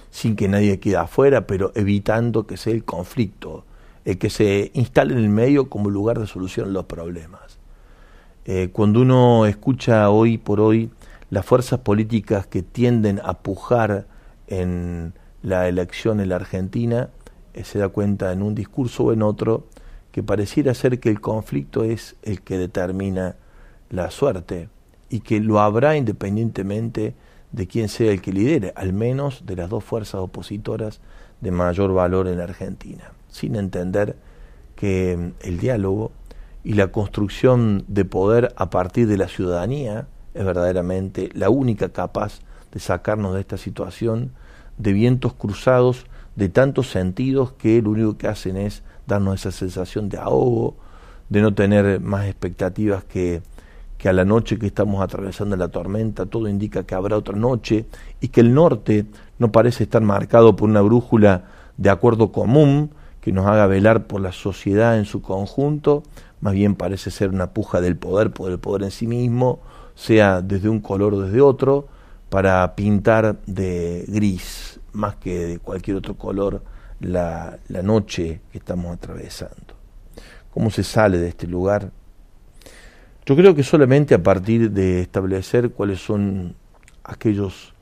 sin 0.09 0.35
que 0.35 0.47
nadie 0.47 0.79
quede 0.79 0.97
afuera, 0.97 1.45
pero 1.45 1.71
evitando 1.75 2.47
que 2.47 2.57
sea 2.57 2.73
el 2.73 2.83
conflicto, 2.83 3.63
el 4.05 4.17
que 4.17 4.29
se 4.29 4.71
instale 4.73 5.13
en 5.13 5.19
el 5.19 5.29
medio 5.29 5.69
como 5.69 5.89
lugar 5.89 6.19
de 6.19 6.27
solución 6.27 6.69
a 6.69 6.71
los 6.71 6.85
problemas. 6.85 7.59
Eh, 8.45 8.69
cuando 8.71 9.01
uno 9.01 9.45
escucha 9.45 10.09
hoy 10.09 10.37
por 10.37 10.59
hoy 10.59 10.89
las 11.29 11.45
fuerzas 11.45 11.79
políticas 11.79 12.47
que 12.47 12.63
tienden 12.63 13.21
a 13.23 13.39
pujar 13.39 14.07
en 14.47 15.13
la 15.43 15.67
elección 15.67 16.19
en 16.19 16.29
la 16.29 16.37
Argentina, 16.37 17.09
eh, 17.53 17.63
se 17.63 17.79
da 17.79 17.89
cuenta 17.89 18.31
en 18.31 18.41
un 18.41 18.55
discurso 18.55 19.05
o 19.05 19.13
en 19.13 19.21
otro 19.21 19.67
que 20.11 20.23
pareciera 20.23 20.73
ser 20.73 20.99
que 20.99 21.09
el 21.09 21.21
conflicto 21.21 21.83
es 21.83 22.15
el 22.23 22.41
que 22.41 22.57
determina 22.57 23.35
la 23.89 24.11
suerte 24.11 24.69
y 25.09 25.21
que 25.21 25.39
lo 25.39 25.59
habrá 25.59 25.95
independientemente 25.95 27.13
de 27.51 27.67
quién 27.67 27.89
sea 27.89 28.11
el 28.11 28.21
que 28.21 28.31
lidere, 28.31 28.73
al 28.75 28.93
menos 28.93 29.45
de 29.45 29.55
las 29.55 29.69
dos 29.69 29.83
fuerzas 29.83 30.21
opositoras 30.21 31.01
de 31.41 31.51
mayor 31.51 31.93
valor 31.93 32.27
en 32.27 32.37
la 32.37 32.45
Argentina, 32.45 33.11
sin 33.31 33.55
entender 33.55 34.15
que 34.75 35.17
mm, 35.17 35.47
el 35.47 35.57
diálogo 35.57 36.11
y 36.63 36.73
la 36.73 36.91
construcción 36.91 37.83
de 37.87 38.05
poder 38.05 38.53
a 38.55 38.69
partir 38.69 39.07
de 39.07 39.17
la 39.17 39.27
ciudadanía 39.27 40.07
es 40.33 40.45
verdaderamente 40.45 41.29
la 41.33 41.49
única 41.49 41.89
capaz 41.89 42.39
de 42.71 42.79
sacarnos 42.79 43.33
de 43.33 43.41
esta 43.41 43.57
situación 43.57 44.31
de 44.77 44.93
vientos 44.93 45.33
cruzados 45.33 46.05
de 46.35 46.49
tantos 46.49 46.89
sentidos 46.89 47.53
que 47.53 47.81
lo 47.81 47.89
único 47.89 48.17
que 48.17 48.27
hacen 48.27 48.57
es 48.57 48.83
darnos 49.07 49.41
esa 49.41 49.51
sensación 49.51 50.07
de 50.07 50.17
ahogo, 50.17 50.75
de 51.29 51.41
no 51.41 51.53
tener 51.53 51.99
más 51.99 52.25
expectativas 52.27 53.03
que, 53.03 53.41
que 53.97 54.07
a 54.07 54.13
la 54.13 54.23
noche 54.23 54.57
que 54.57 54.67
estamos 54.67 55.03
atravesando 55.03 55.55
la 55.57 55.67
tormenta, 55.67 56.25
todo 56.25 56.47
indica 56.47 56.83
que 56.83 56.95
habrá 56.95 57.17
otra 57.17 57.35
noche 57.35 57.85
y 58.21 58.29
que 58.29 58.41
el 58.41 58.53
norte 58.53 59.05
no 59.39 59.51
parece 59.51 59.83
estar 59.83 60.01
marcado 60.01 60.55
por 60.55 60.69
una 60.69 60.81
brújula 60.81 61.45
de 61.77 61.89
acuerdo 61.89 62.31
común 62.31 62.91
que 63.21 63.31
nos 63.31 63.45
haga 63.45 63.67
velar 63.67 64.07
por 64.07 64.19
la 64.21 64.31
sociedad 64.31 64.97
en 64.97 65.05
su 65.05 65.21
conjunto, 65.21 66.03
más 66.41 66.53
bien 66.53 66.75
parece 66.75 67.11
ser 67.11 67.29
una 67.29 67.51
puja 67.51 67.79
del 67.79 67.95
poder 67.95 68.31
por 68.31 68.51
el 68.51 68.59
poder 68.59 68.83
en 68.83 68.91
sí 68.91 69.07
mismo, 69.07 69.59
sea 69.95 70.41
desde 70.41 70.69
un 70.69 70.79
color 70.79 71.13
o 71.13 71.21
desde 71.21 71.41
otro, 71.41 71.87
para 72.29 72.75
pintar 72.75 73.39
de 73.45 74.05
gris, 74.07 74.79
más 74.93 75.15
que 75.15 75.47
de 75.47 75.59
cualquier 75.59 75.97
otro 75.97 76.15
color, 76.15 76.63
la, 76.99 77.59
la 77.67 77.81
noche 77.81 78.41
que 78.51 78.57
estamos 78.57 78.93
atravesando. 78.95 79.75
¿Cómo 80.53 80.69
se 80.69 80.83
sale 80.83 81.17
de 81.17 81.29
este 81.29 81.47
lugar? 81.47 81.91
Yo 83.25 83.35
creo 83.35 83.53
que 83.53 83.63
solamente 83.63 84.15
a 84.15 84.23
partir 84.23 84.71
de 84.71 85.01
establecer 85.01 85.71
cuáles 85.71 85.99
son 85.99 86.55
aquellos, 87.03 87.73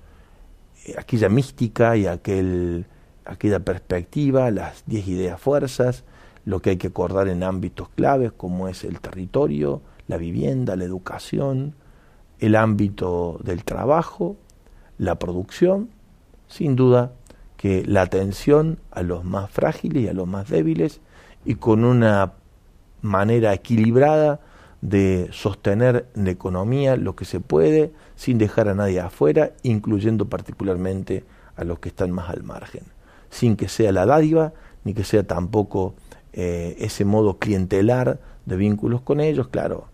eh, 0.86 0.96
aquella 0.98 1.30
mística 1.30 1.96
y 1.96 2.08
aquel, 2.08 2.86
aquella 3.30 3.60
perspectiva, 3.60 4.52
las 4.52 4.84
diez 4.86 5.08
ideas 5.08 5.40
fuerzas, 5.40 6.04
lo 6.46 6.62
que 6.62 6.72
hay 6.72 6.78
que 6.78 6.88
acordar 6.88 7.28
en 7.28 7.44
ámbitos 7.44 7.90
claves 7.90 8.32
como 8.32 8.68
es 8.68 8.84
el 8.84 9.00
territorio, 9.00 9.82
la 10.08 10.18
vivienda, 10.18 10.76
la 10.76 10.86
educación, 10.86 11.76
el 12.40 12.56
ámbito 12.56 13.40
del 13.44 13.64
trabajo, 13.64 14.36
la 14.98 15.20
producción, 15.20 15.90
sin 16.48 16.76
duda 16.76 17.12
que 17.58 17.84
la 17.86 18.02
atención 18.02 18.80
a 18.92 19.04
los 19.04 19.24
más 19.24 19.52
frágiles 19.52 20.04
y 20.04 20.08
a 20.08 20.14
los 20.14 20.28
más 20.28 20.50
débiles 20.50 21.02
y 21.46 21.56
con 21.56 21.84
una 21.84 22.34
manera 23.02 23.54
equilibrada 23.54 24.40
de 24.82 25.28
sostener 25.32 26.08
la 26.16 26.32
economía 26.32 26.96
lo 26.96 27.16
que 27.16 27.26
se 27.26 27.42
puede 27.42 27.92
sin 28.16 28.38
dejar 28.38 28.70
a 28.70 28.76
nadie 28.76 29.02
afuera, 29.02 29.52
incluyendo 29.62 30.30
particularmente 30.30 31.26
a 31.56 31.66
los 31.66 31.80
que 31.80 31.90
están 31.90 32.12
más 32.12 32.30
al 32.30 32.44
margen, 32.44 32.84
sin 33.30 33.56
que 33.56 33.68
sea 33.68 33.92
la 33.92 34.06
dádiva 34.06 34.54
ni 34.84 34.94
que 34.94 35.04
sea 35.04 35.24
tampoco 35.24 35.96
eh, 36.34 36.76
ese 36.80 37.06
modo 37.06 37.38
clientelar 37.38 38.20
de 38.46 38.56
vínculos 38.56 39.02
con 39.02 39.20
ellos, 39.20 39.48
claro, 39.50 39.88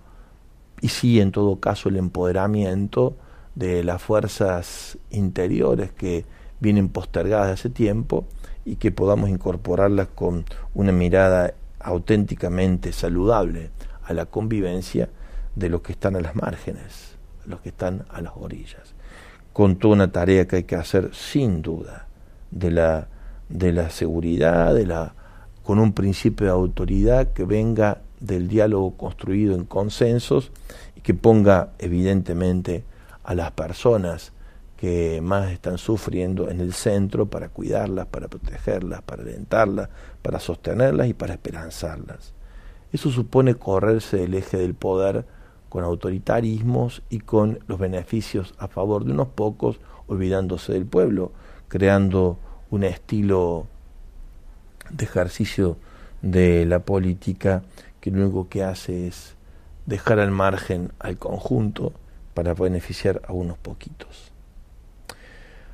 y 0.81 0.89
sí 0.89 1.19
en 1.19 1.31
todo 1.31 1.59
caso 1.59 1.89
el 1.89 1.97
empoderamiento 1.97 3.15
de 3.55 3.83
las 3.83 4.01
fuerzas 4.01 4.97
interiores 5.09 5.91
que 5.91 6.25
vienen 6.59 6.89
postergadas 6.89 7.59
hace 7.59 7.69
tiempo 7.69 8.25
y 8.65 8.75
que 8.75 8.91
podamos 8.91 9.29
incorporarlas 9.29 10.07
con 10.09 10.45
una 10.73 10.91
mirada 10.91 11.53
auténticamente 11.79 12.91
saludable 12.91 13.69
a 14.03 14.13
la 14.13 14.25
convivencia 14.25 15.09
de 15.55 15.69
los 15.69 15.81
que 15.81 15.93
están 15.93 16.15
a 16.15 16.21
las 16.21 16.35
márgenes, 16.35 17.15
los 17.45 17.61
que 17.61 17.69
están 17.69 18.05
a 18.09 18.21
las 18.21 18.33
orillas, 18.35 18.93
con 19.53 19.77
toda 19.77 19.95
una 19.95 20.11
tarea 20.11 20.47
que 20.47 20.57
hay 20.57 20.63
que 20.63 20.75
hacer 20.75 21.11
sin 21.13 21.61
duda 21.61 22.07
de 22.51 22.71
la, 22.71 23.07
de 23.49 23.71
la 23.71 23.89
seguridad, 23.89 24.73
de 24.73 24.85
la, 24.85 25.13
con 25.63 25.79
un 25.79 25.93
principio 25.93 26.47
de 26.47 26.53
autoridad 26.53 27.33
que 27.33 27.45
venga 27.45 28.01
del 28.19 28.47
diálogo 28.47 28.95
construido 28.97 29.55
en 29.55 29.65
consensos 29.65 30.51
y 30.95 31.01
que 31.01 31.13
ponga 31.13 31.69
evidentemente 31.79 32.83
a 33.23 33.35
las 33.35 33.51
personas 33.51 34.31
que 34.77 35.21
más 35.21 35.51
están 35.51 35.77
sufriendo 35.77 36.49
en 36.49 36.59
el 36.59 36.73
centro 36.73 37.27
para 37.27 37.49
cuidarlas, 37.49 38.07
para 38.07 38.27
protegerlas, 38.27 39.01
para 39.01 39.23
alentarlas, 39.23 39.89
para 40.21 40.39
sostenerlas 40.39 41.07
y 41.07 41.13
para 41.13 41.33
esperanzarlas. 41.33 42.33
Eso 42.91 43.09
supone 43.09 43.55
correrse 43.55 44.17
del 44.17 44.35
eje 44.35 44.57
del 44.57 44.73
poder 44.73 45.25
con 45.69 45.83
autoritarismos 45.83 47.03
y 47.09 47.19
con 47.19 47.59
los 47.67 47.79
beneficios 47.79 48.53
a 48.57 48.67
favor 48.67 49.05
de 49.05 49.11
unos 49.11 49.29
pocos, 49.29 49.79
olvidándose 50.07 50.73
del 50.73 50.85
pueblo, 50.85 51.31
creando 51.67 52.37
un 52.69 52.83
estilo 52.83 53.67
de 54.89 55.05
ejercicio 55.05 55.77
de 56.21 56.65
la 56.65 56.79
política 56.79 57.63
que 58.01 58.11
lo 58.11 58.23
único 58.23 58.49
que 58.49 58.63
hace 58.63 59.07
es 59.07 59.35
dejar 59.85 60.19
al 60.19 60.31
margen 60.31 60.91
al 60.99 61.17
conjunto 61.17 61.93
para 62.33 62.53
beneficiar 62.53 63.21
a 63.27 63.33
unos 63.33 63.57
poquitos. 63.57 64.31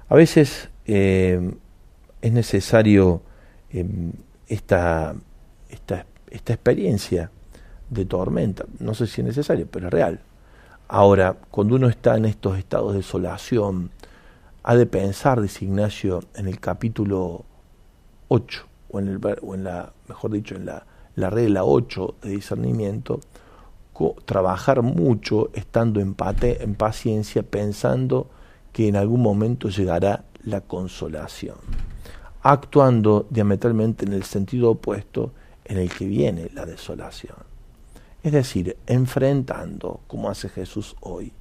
A 0.10 0.15
veces 0.15 0.69
eh, 0.86 1.54
es 2.21 2.32
necesario 2.32 3.21
eh, 3.71 3.86
esta, 4.47 5.15
esta, 5.69 6.06
esta 6.30 6.54
experiencia 6.54 7.32
de 7.89 8.06
tormenta, 8.06 8.65
no 8.80 8.93
sé 8.93 9.08
si 9.08 9.21
es 9.21 9.27
necesario, 9.27 9.67
pero 9.69 9.88
es 9.88 9.93
real. 9.93 10.19
Ahora, 10.88 11.38
cuando 11.51 11.75
uno 11.75 11.88
está 11.88 12.17
en 12.17 12.25
estos 12.25 12.58
estados 12.58 12.91
de 12.91 12.99
desolación, 12.99 13.91
ha 14.63 14.76
de 14.76 14.86
pensar, 14.86 15.41
dice 15.41 15.65
Ignacio, 15.65 16.24
en 16.36 16.47
el 16.47 16.60
capítulo 16.60 17.45
8, 18.28 18.67
o 18.91 19.00
en, 19.00 19.63
la, 19.63 19.93
mejor 20.08 20.32
dicho, 20.32 20.56
en 20.56 20.65
la, 20.65 20.86
la 21.15 21.30
regla 21.30 21.63
8 21.63 22.15
de 22.21 22.30
discernimiento, 22.30 23.19
trabajar 24.26 24.82
mucho 24.82 25.52
estando 25.54 26.00
en, 26.00 26.15
en 26.41 26.76
paciencia, 26.76 27.43
pensando 27.43 28.30
que 28.74 28.88
en 28.88 28.95
algún 28.95 29.21
momento 29.21 29.69
llegará 29.69 30.24
la 30.43 30.62
consolación, 30.62 31.58
actuando 32.41 33.28
diametralmente 33.30 34.06
en 34.06 34.13
el 34.13 34.24
sentido 34.24 34.71
opuesto 34.71 35.34
en 35.65 35.78
el 35.78 35.89
que 35.89 36.06
viene 36.06 36.50
la 36.54 36.65
desolación. 36.65 37.38
Es 38.24 38.32
decir, 38.32 38.78
enfrentando, 38.88 40.02
como 40.08 40.30
hace 40.30 40.50
Jesús 40.50 40.95
hoy, 41.02 41.34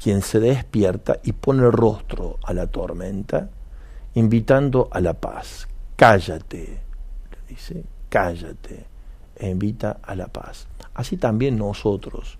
quien 0.00 0.22
se 0.22 0.40
despierta 0.40 1.18
y 1.22 1.32
pone 1.32 1.70
rostro 1.70 2.38
a 2.44 2.52
la 2.52 2.66
tormenta, 2.66 3.48
invitando 4.14 4.88
a 4.90 5.00
la 5.00 5.14
paz. 5.14 5.68
Cállate, 5.96 6.80
le 7.30 7.38
dice, 7.48 7.84
cállate, 8.08 8.86
e 9.36 9.48
invita 9.50 9.98
a 10.02 10.14
la 10.14 10.28
paz. 10.28 10.66
Así 10.94 11.16
también 11.16 11.58
nosotros, 11.58 12.38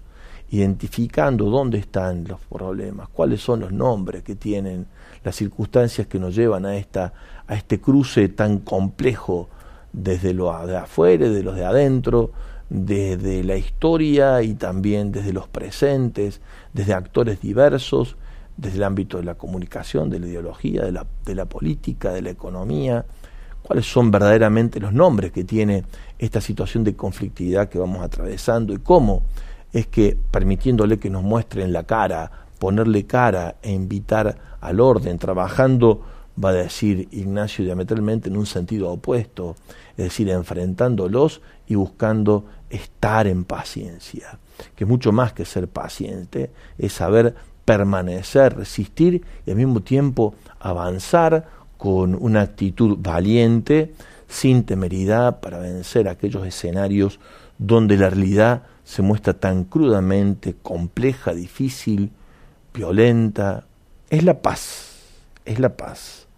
identificando 0.51 1.47
dónde 1.47 1.79
están 1.79 2.25
los 2.27 2.41
problemas, 2.41 3.09
cuáles 3.09 3.41
son 3.41 3.61
los 3.61 3.73
nombres 3.73 4.23
que 4.23 4.35
tienen, 4.35 4.87
las 5.25 5.37
circunstancias 5.37 6.07
que 6.07 6.19
nos 6.19 6.35
llevan 6.35 6.67
a, 6.67 6.77
esta, 6.77 7.13
a 7.47 7.55
este 7.55 7.81
cruce 7.81 8.29
tan 8.29 8.59
complejo 8.59 9.49
desde 9.93 10.35
lo 10.35 10.67
de 10.67 10.77
afuera, 10.77 11.29
de 11.29 11.43
los 11.43 11.57
de 11.57 11.65
adentro, 11.65 12.31
desde 12.69 13.45
la 13.45 13.57
historia 13.57 14.43
y 14.43 14.55
también 14.55 15.13
desde 15.13 15.33
los 15.33 15.49
presentes, 15.49 16.41
desde 16.73 16.95
actores 16.95 17.41
diversos, 17.41 18.17
desde 18.57 18.79
el 18.79 18.85
ámbito 18.85 19.19
de 19.19 19.25
la 19.25 19.35
comunicación, 19.35 20.11
de 20.11 20.19
la 20.19 20.27
ideología, 20.27 20.83
de 20.85 21.35
la, 21.35 21.45
política, 21.45 22.13
de 22.13 22.23
la 22.23 22.31
economía, 22.31 23.05
cuáles 23.63 23.87
son 23.87 24.11
verdaderamente 24.11 24.81
los 24.81 24.93
nombres 24.93 25.33
que 25.33 25.45
tiene 25.45 25.85
esta 26.19 26.41
situación 26.41 26.85
de 26.85 26.97
conflictividad 26.97 27.69
que 27.69 27.79
vamos 27.79 28.03
atravesando 28.03 28.73
y 28.73 28.79
cómo 28.79 29.23
es 29.73 29.87
que 29.87 30.17
permitiéndole 30.31 30.99
que 30.99 31.11
nos 31.11 31.23
muestren 31.23 31.73
la 31.73 31.85
cara, 31.85 32.31
ponerle 32.59 33.07
cara 33.07 33.57
e 33.63 33.73
invitar 33.73 34.39
al 34.61 34.81
orden, 34.81 35.19
trabajando, 35.19 36.03
va 36.43 36.51
a 36.51 36.55
decir 36.55 37.09
Ignacio 37.13 37.65
diametralmente 37.65 38.29
en 38.29 38.37
un 38.37 38.47
sentido 38.47 38.91
opuesto, 38.91 39.57
es 39.97 40.05
decir, 40.05 40.31
enfrentándolos 40.31 41.43
y 41.67 41.75
buscando 41.75 42.45
estar 42.71 43.27
en 43.27 43.45
paciencia, 43.45 44.39
que 44.75 44.85
mucho 44.85 45.13
más 45.13 45.33
que 45.33 45.45
ser 45.45 45.69
paciente, 45.69 46.51
es 46.79 46.93
saber 46.93 47.35
permanecer, 47.65 48.57
resistir 48.57 49.25
y 49.45 49.51
al 49.51 49.57
mismo 49.57 49.81
tiempo 49.81 50.35
avanzar 50.61 51.47
con 51.77 52.17
una 52.19 52.43
actitud 52.43 52.97
valiente, 52.99 53.93
sin 54.29 54.65
temeridad, 54.65 55.41
para 55.41 55.59
vencer 55.59 56.09
aquellos 56.09 56.47
escenarios 56.47 57.21
donde 57.59 57.97
la 57.97 58.11
realidad 58.11 58.63
se 58.85 59.03
muestra 59.03 59.35
tan 59.35 59.65
crudamente 59.65 60.55
compleja, 60.63 61.35
difícil, 61.35 62.13
violenta. 62.73 63.65
Es 64.11 64.25
la 64.25 64.41
paz, 64.41 65.03
es 65.45 65.59
la 65.59 65.77
paz, 65.77 66.29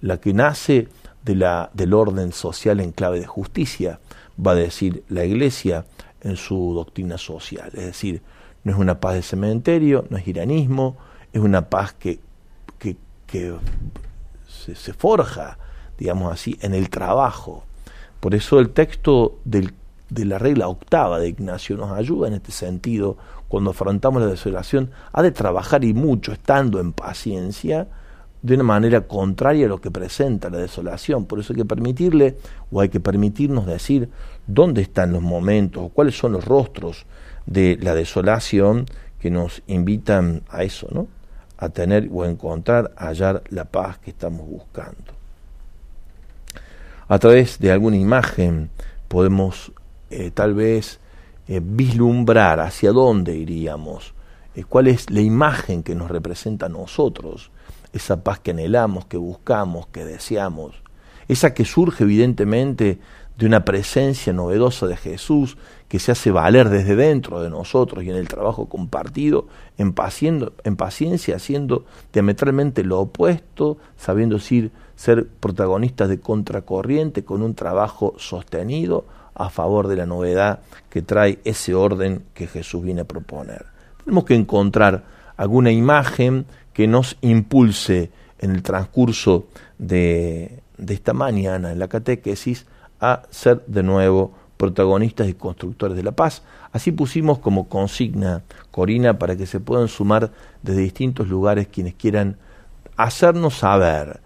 la 0.00 0.18
que 0.18 0.32
nace 0.32 0.88
de 1.24 1.34
la, 1.34 1.70
del 1.74 1.92
orden 1.92 2.32
social 2.32 2.80
en 2.80 2.92
clave 2.92 3.20
de 3.20 3.26
justicia, 3.26 4.00
va 4.44 4.52
a 4.52 4.54
decir 4.56 5.04
la 5.08 5.24
Iglesia 5.24 5.86
en 6.22 6.36
su 6.36 6.74
doctrina 6.74 7.18
social. 7.18 7.70
Es 7.74 7.86
decir, 7.86 8.22
no 8.64 8.72
es 8.72 8.78
una 8.78 9.00
paz 9.00 9.14
de 9.14 9.22
cementerio, 9.22 10.04
no 10.10 10.16
es 10.16 10.26
iranismo, 10.26 10.96
es 11.32 11.40
una 11.40 11.68
paz 11.68 11.92
que, 11.92 12.20
que, 12.78 12.96
se, 14.48 14.92
forja, 14.92 15.56
digamos 15.96 16.32
así, 16.32 16.58
en 16.60 16.74
el 16.74 16.90
trabajo. 16.90 17.64
Por 18.18 18.34
eso 18.34 18.58
el 18.58 18.70
texto 18.70 19.38
del, 19.44 19.72
de 20.08 20.24
la 20.24 20.38
regla 20.38 20.68
octava 20.68 21.20
de 21.20 21.28
Ignacio 21.28 21.76
nos 21.76 21.92
ayuda 21.92 22.28
en 22.28 22.34
este 22.34 22.52
sentido. 22.52 23.16
Cuando 23.48 23.70
afrontamos 23.70 24.20
la 24.20 24.28
desolación, 24.28 24.90
ha 25.12 25.22
de 25.22 25.30
trabajar 25.30 25.84
y 25.84 25.94
mucho, 25.94 26.32
estando 26.32 26.80
en 26.80 26.92
paciencia, 26.92 27.88
de 28.42 28.54
una 28.54 28.64
manera 28.64 29.02
contraria 29.02 29.66
a 29.66 29.68
lo 29.68 29.80
que 29.80 29.90
presenta 29.90 30.50
la 30.50 30.58
desolación. 30.58 31.26
Por 31.26 31.40
eso 31.40 31.52
hay 31.52 31.58
que 31.58 31.64
permitirle, 31.64 32.36
o 32.70 32.80
hay 32.80 32.88
que 32.88 33.00
permitirnos 33.00 33.66
decir 33.66 34.08
dónde 34.46 34.82
están 34.82 35.12
los 35.12 35.22
momentos, 35.22 35.90
cuáles 35.92 36.16
son 36.16 36.32
los 36.32 36.44
rostros 36.44 37.06
de 37.46 37.78
la 37.80 37.94
desolación 37.94 38.86
que 39.18 39.30
nos 39.30 39.62
invitan 39.66 40.42
a 40.48 40.62
eso, 40.62 40.88
¿no? 40.92 41.06
a 41.58 41.68
tener 41.68 42.08
o 42.10 42.24
encontrar, 42.24 42.92
hallar 42.96 43.42
la 43.50 43.66
paz 43.66 43.98
que 43.98 44.10
estamos 44.10 44.48
buscando. 44.48 45.12
A 47.06 47.18
través 47.18 47.58
de 47.58 47.70
alguna 47.70 47.96
imagen 47.96 48.70
podemos 49.08 49.72
eh, 50.08 50.30
tal 50.30 50.54
vez 50.54 51.00
eh, 51.48 51.60
vislumbrar 51.62 52.60
hacia 52.60 52.92
dónde 52.92 53.36
iríamos, 53.36 54.14
eh, 54.54 54.64
cuál 54.64 54.86
es 54.86 55.10
la 55.10 55.20
imagen 55.20 55.82
que 55.82 55.94
nos 55.94 56.10
representa 56.10 56.66
a 56.66 56.68
nosotros, 56.70 57.50
esa 57.92 58.22
paz 58.22 58.38
que 58.40 58.52
anhelamos, 58.52 59.06
que 59.06 59.16
buscamos, 59.16 59.86
que 59.88 60.04
deseamos, 60.04 60.74
esa 61.28 61.54
que 61.54 61.64
surge 61.64 62.04
evidentemente 62.04 62.98
de 63.40 63.46
una 63.46 63.64
presencia 63.64 64.34
novedosa 64.34 64.86
de 64.86 64.98
Jesús 64.98 65.56
que 65.88 65.98
se 65.98 66.12
hace 66.12 66.30
valer 66.30 66.68
desde 66.68 66.94
dentro 66.94 67.40
de 67.40 67.48
nosotros 67.48 68.04
y 68.04 68.10
en 68.10 68.16
el 68.16 68.28
trabajo 68.28 68.68
compartido, 68.68 69.48
en, 69.78 69.94
en 70.64 70.76
paciencia, 70.76 71.36
haciendo 71.36 71.86
diametralmente 72.12 72.84
lo 72.84 73.00
opuesto, 73.00 73.78
sabiendo 73.96 74.38
ser, 74.40 74.70
ser 74.94 75.26
protagonistas 75.26 76.10
de 76.10 76.20
contracorriente 76.20 77.24
con 77.24 77.42
un 77.42 77.54
trabajo 77.54 78.14
sostenido 78.18 79.06
a 79.34 79.48
favor 79.48 79.88
de 79.88 79.96
la 79.96 80.04
novedad 80.04 80.60
que 80.90 81.00
trae 81.00 81.38
ese 81.44 81.74
orden 81.74 82.24
que 82.34 82.46
Jesús 82.46 82.82
viene 82.82 83.00
a 83.00 83.04
proponer. 83.04 83.64
Tenemos 84.04 84.24
que 84.24 84.34
encontrar 84.34 85.04
alguna 85.40 85.70
imagen 85.70 86.44
que 86.74 86.86
nos 86.86 87.16
impulse 87.22 88.10
en 88.40 88.50
el 88.50 88.62
transcurso 88.62 89.46
de, 89.78 90.60
esta 90.86 91.14
mañana 91.14 91.72
en 91.72 91.78
la 91.78 91.88
catequesis 91.88 92.66
a 93.00 93.22
ser 93.30 93.64
de 93.66 93.82
nuevo 93.82 94.34
protagonistas 94.58 95.30
y 95.30 95.32
constructores 95.32 95.96
de 95.96 96.02
la 96.02 96.12
paz. 96.12 96.42
Así 96.72 96.92
pusimos 96.92 97.38
como 97.38 97.70
consigna, 97.70 98.42
Corina, 98.70 99.18
para 99.18 99.34
que 99.34 99.46
se 99.46 99.60
puedan 99.60 99.88
sumar 99.88 100.30
desde 100.62 100.82
distintos 100.82 101.28
lugares 101.28 101.68
quienes 101.68 101.94
quieran 101.94 102.36
hacernos 102.98 103.54
saber 103.54 104.20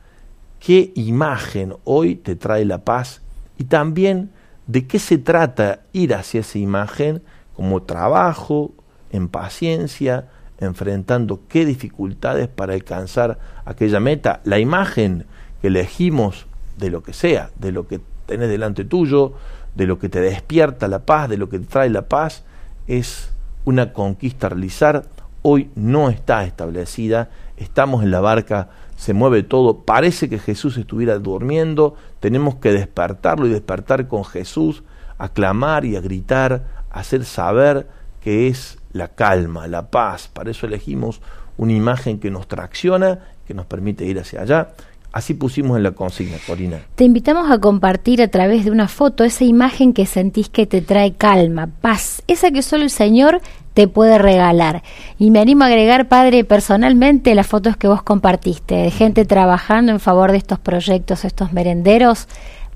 qué 0.58 0.90
imagen 0.96 1.76
hoy 1.84 2.16
te 2.16 2.34
trae 2.34 2.64
la 2.64 2.78
paz 2.78 3.22
y 3.56 3.64
también 3.64 4.32
de 4.66 4.88
qué 4.88 4.98
se 4.98 5.18
trata 5.18 5.82
ir 5.92 6.12
hacia 6.12 6.40
esa 6.40 6.58
imagen 6.58 7.22
como 7.54 7.84
trabajo, 7.84 8.72
en 9.12 9.28
paciencia, 9.28 10.28
enfrentando 10.58 11.40
qué 11.48 11.64
dificultades 11.64 12.48
para 12.48 12.74
alcanzar 12.74 13.38
aquella 13.64 14.00
meta. 14.00 14.40
La 14.44 14.58
imagen 14.58 15.26
que 15.60 15.68
elegimos 15.68 16.46
de 16.78 16.90
lo 16.90 17.02
que 17.02 17.12
sea, 17.12 17.50
de 17.58 17.72
lo 17.72 17.86
que 17.86 18.00
tenés 18.26 18.48
delante 18.48 18.84
tuyo, 18.84 19.34
de 19.74 19.86
lo 19.86 19.98
que 19.98 20.08
te 20.08 20.20
despierta 20.20 20.88
la 20.88 21.00
paz, 21.00 21.28
de 21.28 21.36
lo 21.36 21.48
que 21.48 21.58
te 21.58 21.66
trae 21.66 21.90
la 21.90 22.08
paz, 22.08 22.44
es 22.86 23.30
una 23.64 23.92
conquista 23.92 24.46
a 24.46 24.50
realizar. 24.50 25.04
Hoy 25.42 25.70
no 25.74 26.08
está 26.08 26.44
establecida, 26.44 27.30
estamos 27.56 28.02
en 28.02 28.10
la 28.10 28.20
barca, 28.20 28.70
se 28.96 29.12
mueve 29.12 29.42
todo, 29.42 29.80
parece 29.80 30.28
que 30.28 30.38
Jesús 30.38 30.78
estuviera 30.78 31.18
durmiendo, 31.18 31.96
tenemos 32.20 32.56
que 32.56 32.72
despertarlo 32.72 33.46
y 33.46 33.50
despertar 33.50 34.08
con 34.08 34.24
Jesús, 34.24 34.84
a 35.18 35.28
clamar 35.28 35.84
y 35.84 35.96
a 35.96 36.00
gritar, 36.00 36.84
hacer 36.90 37.24
saber 37.24 37.88
que 38.20 38.48
es 38.48 38.78
la 38.94 39.08
calma, 39.08 39.66
la 39.66 39.90
paz. 39.90 40.30
Para 40.32 40.50
eso 40.50 40.66
elegimos 40.66 41.20
una 41.58 41.72
imagen 41.74 42.18
que 42.18 42.30
nos 42.30 42.48
tracciona, 42.48 43.18
que 43.46 43.52
nos 43.52 43.66
permite 43.66 44.06
ir 44.06 44.18
hacia 44.18 44.40
allá, 44.40 44.68
Así 45.14 45.32
pusimos 45.32 45.76
en 45.76 45.84
la 45.84 45.92
consigna, 45.92 46.38
Corina. 46.44 46.80
Te 46.96 47.04
invitamos 47.04 47.48
a 47.48 47.60
compartir 47.60 48.20
a 48.20 48.26
través 48.26 48.64
de 48.64 48.72
una 48.72 48.88
foto 48.88 49.22
esa 49.22 49.44
imagen 49.44 49.92
que 49.92 50.06
sentís 50.06 50.48
que 50.48 50.66
te 50.66 50.82
trae 50.82 51.12
calma, 51.12 51.68
paz, 51.68 52.24
esa 52.26 52.50
que 52.50 52.62
solo 52.62 52.82
el 52.82 52.90
Señor 52.90 53.40
te 53.74 53.86
puede 53.86 54.18
regalar. 54.18 54.82
Y 55.16 55.30
me 55.30 55.38
animo 55.38 55.62
a 55.62 55.68
agregar, 55.68 56.08
Padre, 56.08 56.42
personalmente 56.42 57.36
las 57.36 57.46
fotos 57.46 57.76
que 57.76 57.86
vos 57.86 58.02
compartiste, 58.02 58.74
de 58.74 58.90
gente 58.90 59.24
trabajando 59.24 59.92
en 59.92 60.00
favor 60.00 60.32
de 60.32 60.38
estos 60.38 60.58
proyectos, 60.58 61.24
estos 61.24 61.52
merenderos. 61.52 62.26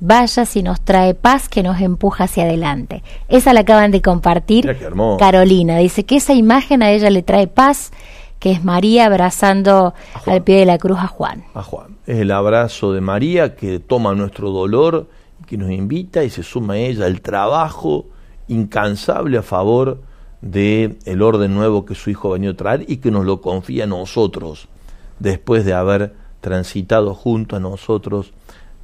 Vaya 0.00 0.44
si 0.44 0.62
nos 0.62 0.80
trae 0.80 1.14
paz 1.14 1.48
que 1.48 1.62
nos 1.62 1.80
empuja 1.80 2.24
hacia 2.24 2.44
adelante. 2.44 3.02
Esa 3.28 3.52
la 3.52 3.60
acaban 3.60 3.90
de 3.90 4.00
compartir 4.00 4.76
Carolina. 5.18 5.78
Dice 5.78 6.04
que 6.04 6.16
esa 6.16 6.34
imagen 6.34 6.82
a 6.82 6.90
ella 6.90 7.10
le 7.10 7.22
trae 7.22 7.46
paz 7.46 7.90
que 8.38 8.52
es 8.52 8.64
María 8.64 9.06
abrazando 9.06 9.94
al 10.26 10.42
pie 10.42 10.60
de 10.60 10.66
la 10.66 10.78
cruz 10.78 10.98
a 10.98 11.08
Juan. 11.08 11.44
A 11.54 11.62
Juan. 11.62 11.96
Es 12.06 12.18
el 12.18 12.30
abrazo 12.30 12.92
de 12.92 13.00
María 13.00 13.56
que 13.56 13.80
toma 13.80 14.14
nuestro 14.14 14.50
dolor, 14.50 15.08
que 15.46 15.56
nos 15.56 15.70
invita 15.70 16.22
y 16.22 16.30
se 16.30 16.42
suma 16.42 16.74
a 16.74 16.78
ella 16.78 17.06
el 17.06 17.20
trabajo 17.20 18.06
incansable 18.46 19.38
a 19.38 19.42
favor 19.42 20.00
de 20.40 20.98
el 21.04 21.22
orden 21.22 21.54
nuevo 21.54 21.84
que 21.84 21.96
su 21.96 22.10
hijo 22.10 22.30
venido 22.30 22.52
a 22.52 22.56
traer 22.56 22.84
y 22.86 22.98
que 22.98 23.10
nos 23.10 23.24
lo 23.24 23.40
confía 23.40 23.84
a 23.84 23.86
nosotros 23.88 24.68
después 25.18 25.64
de 25.64 25.74
haber 25.74 26.14
transitado 26.40 27.14
junto 27.14 27.56
a 27.56 27.60
nosotros 27.60 28.32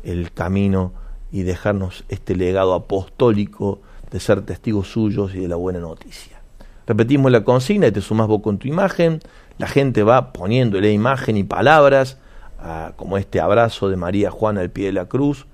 el 0.02 0.32
camino 0.32 0.92
y 1.34 1.42
dejarnos 1.42 2.04
este 2.08 2.36
legado 2.36 2.74
apostólico 2.74 3.80
de 4.12 4.20
ser 4.20 4.42
testigos 4.42 4.86
suyos 4.86 5.34
y 5.34 5.40
de 5.40 5.48
la 5.48 5.56
buena 5.56 5.80
noticia. 5.80 6.40
Repetimos 6.86 7.32
la 7.32 7.42
consigna 7.42 7.88
y 7.88 7.90
te 7.90 8.00
sumas 8.00 8.28
vos 8.28 8.40
con 8.40 8.58
tu 8.58 8.68
imagen, 8.68 9.18
la 9.58 9.66
gente 9.66 10.04
va 10.04 10.32
poniéndole 10.32 10.92
imagen 10.92 11.36
y 11.36 11.42
palabras, 11.42 12.18
como 12.94 13.18
este 13.18 13.40
abrazo 13.40 13.88
de 13.88 13.96
María 13.96 14.30
Juana 14.30 14.60
al 14.60 14.70
pie 14.70 14.86
de 14.86 14.92
la 14.92 15.06
cruz, 15.06 15.46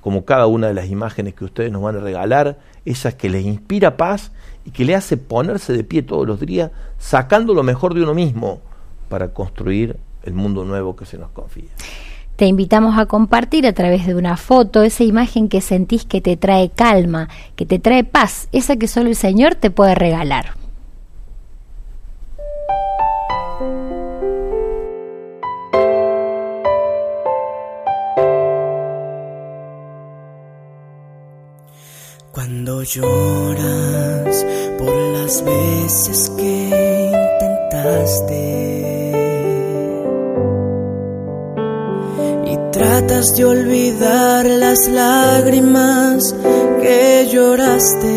como 0.00 0.24
cada 0.24 0.46
una 0.46 0.68
de 0.68 0.74
las 0.74 0.86
imágenes 0.90 1.34
que 1.34 1.44
ustedes 1.44 1.72
nos 1.72 1.82
van 1.82 1.96
a 1.96 2.00
regalar, 2.00 2.60
esas 2.84 3.14
que 3.14 3.28
les 3.28 3.44
inspira 3.44 3.96
paz 3.96 4.30
y 4.64 4.70
que 4.70 4.84
le 4.84 4.94
hace 4.94 5.16
ponerse 5.16 5.72
de 5.72 5.82
pie 5.82 6.02
todos 6.02 6.24
los 6.24 6.38
días, 6.38 6.70
sacando 6.98 7.52
lo 7.52 7.64
mejor 7.64 7.94
de 7.94 8.04
uno 8.04 8.14
mismo 8.14 8.60
para 9.08 9.34
construir 9.34 9.96
el 10.22 10.34
mundo 10.34 10.64
nuevo 10.64 10.94
que 10.94 11.04
se 11.04 11.18
nos 11.18 11.30
confía. 11.30 11.70
Te 12.36 12.44
invitamos 12.44 12.98
a 12.98 13.06
compartir 13.06 13.66
a 13.66 13.72
través 13.72 14.06
de 14.06 14.14
una 14.14 14.36
foto 14.36 14.82
esa 14.82 15.04
imagen 15.04 15.48
que 15.48 15.62
sentís 15.62 16.04
que 16.04 16.20
te 16.20 16.36
trae 16.36 16.68
calma, 16.68 17.30
que 17.56 17.64
te 17.64 17.78
trae 17.78 18.04
paz, 18.04 18.48
esa 18.52 18.76
que 18.76 18.88
solo 18.88 19.08
el 19.08 19.16
Señor 19.16 19.54
te 19.54 19.70
puede 19.70 19.94
regalar. 19.94 20.54
Cuando 32.32 32.82
lloras 32.82 34.46
por 34.78 34.94
las 34.94 35.42
veces 35.42 36.30
que 36.36 37.06
intentaste 37.40 38.75
tratas 42.86 43.34
de 43.36 43.44
olvidar 43.44 44.46
las 44.46 44.78
lágrimas 44.88 46.22
que 46.80 47.28
lloraste, 47.32 48.16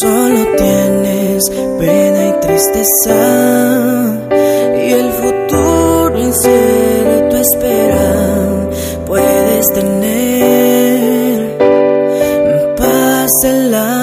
solo 0.00 0.40
tienes 0.56 1.50
pena 1.78 2.28
y 2.28 2.32
tristeza 2.40 3.20
y 4.84 4.92
el 5.00 5.10
futuro 5.12 6.18
incierto 6.18 7.36
espera. 7.36 8.68
Puedes 9.06 9.66
tener 9.72 9.98
en 13.44 13.70
la 13.70 13.97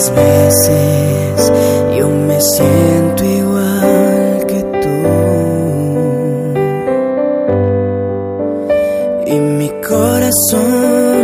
Muchas 0.00 0.16
veces 0.16 1.52
yo 1.94 2.08
me 2.08 2.40
siento 2.40 3.22
igual 3.22 4.46
que 4.46 4.62
tú. 4.80 4.88
Y 9.26 9.38
mi 9.38 9.68
corazón 9.86 11.18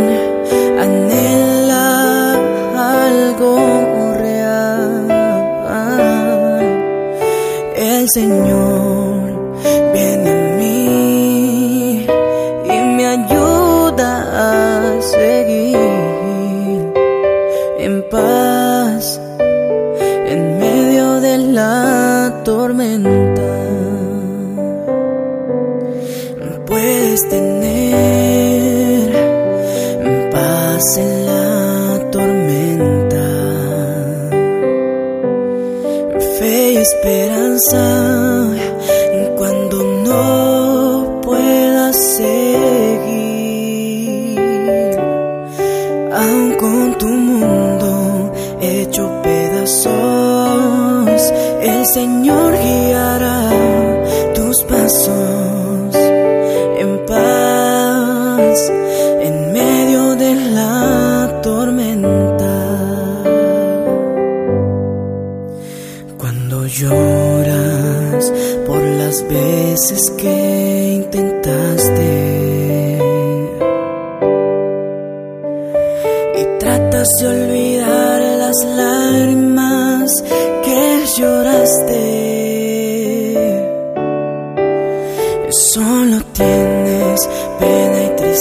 anhela 0.79 2.35
algo 2.75 4.13
real. 4.13 5.07
El 7.75 8.05
Señor 8.13 8.76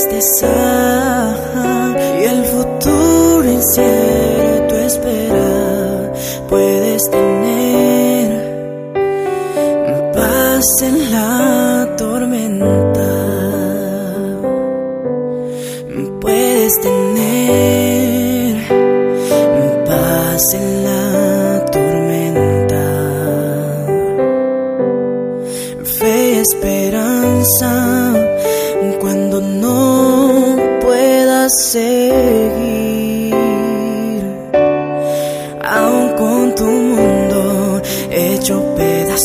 pena 0.09 0.19
y 0.19 0.86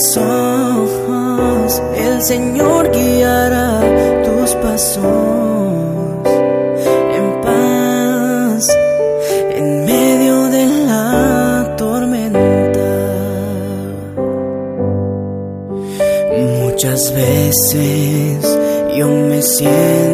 pedazos, 0.01 1.81
el 1.95 2.21
Señor 2.23 2.91
guiará 2.91 3.81
tus 4.23 4.55
pasos 4.55 5.03
en 7.17 7.41
paz 7.41 8.67
en 9.55 9.85
medio 9.85 10.43
de 10.49 10.65
la 10.85 11.75
tormenta. 11.77 12.79
Muchas 16.63 17.13
veces 17.13 18.59
yo 18.95 19.07
me 19.07 19.41
siento 19.41 20.10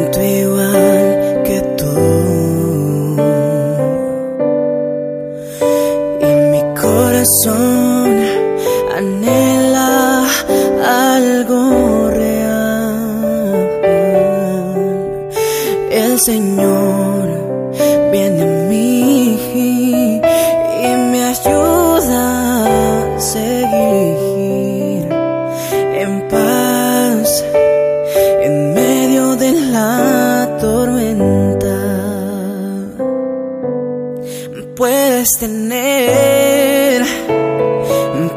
Puedes 35.18 35.40
tener 35.40 37.02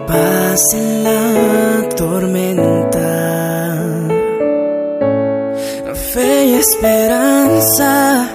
paz 0.07 0.61
en 0.73 1.03
la 1.03 1.87
tormenta 1.95 3.77
fe 5.93 6.45
y 6.47 6.53
esperanza 6.55 8.27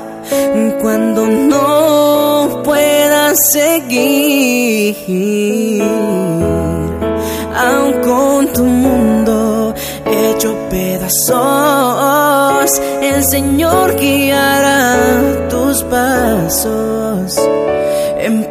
cuando 0.80 1.26
no 1.26 2.62
puedas 2.62 3.37
seguir. 3.50 4.94
Aun 7.52 8.00
con 8.00 8.52
tu 8.52 8.62
mundo 8.62 9.74
hecho 10.06 10.56
pedazos, 10.70 12.70
el 13.02 13.24
Señor 13.24 13.96
guiará 13.96 15.48
tus 15.48 15.82
pasos 15.82 17.05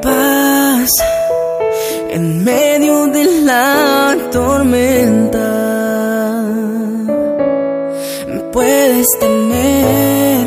paz 0.05 0.89
en 2.17 2.43
medio 2.43 3.07
de 3.07 3.23
la 3.49 4.15
tormenta 4.31 5.49
puedes 8.53 9.07
tener 9.19 10.45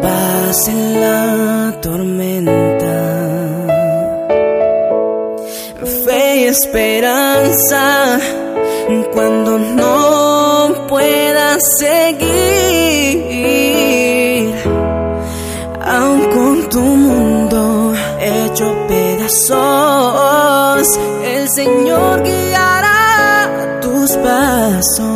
paz 0.00 0.68
en 0.68 1.00
la 1.00 1.78
tormenta, 1.80 2.98
fe 6.04 6.36
y 6.36 6.44
esperanza 6.44 8.18
cuando 9.12 9.58
no 9.58 10.86
puedas 10.88 11.62
seguir, 11.78 12.01
Señor 21.54 22.22
guiará 22.22 23.78
tus 23.82 24.16
pasos 24.16 25.11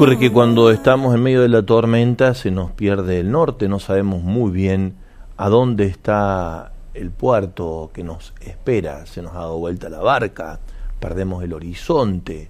Ocurre 0.00 0.18
que 0.18 0.32
cuando 0.32 0.70
estamos 0.70 1.14
en 1.14 1.22
medio 1.22 1.42
de 1.42 1.50
la 1.50 1.60
tormenta 1.60 2.32
se 2.32 2.50
nos 2.50 2.70
pierde 2.70 3.20
el 3.20 3.30
norte, 3.30 3.68
no 3.68 3.78
sabemos 3.78 4.22
muy 4.22 4.50
bien 4.50 4.94
a 5.36 5.50
dónde 5.50 5.84
está 5.84 6.72
el 6.94 7.10
puerto 7.10 7.90
que 7.92 8.02
nos 8.02 8.32
espera, 8.40 9.04
se 9.04 9.20
nos 9.20 9.32
ha 9.34 9.40
dado 9.40 9.58
vuelta 9.58 9.90
la 9.90 10.00
barca, 10.00 10.58
perdemos 11.00 11.44
el 11.44 11.52
horizonte, 11.52 12.48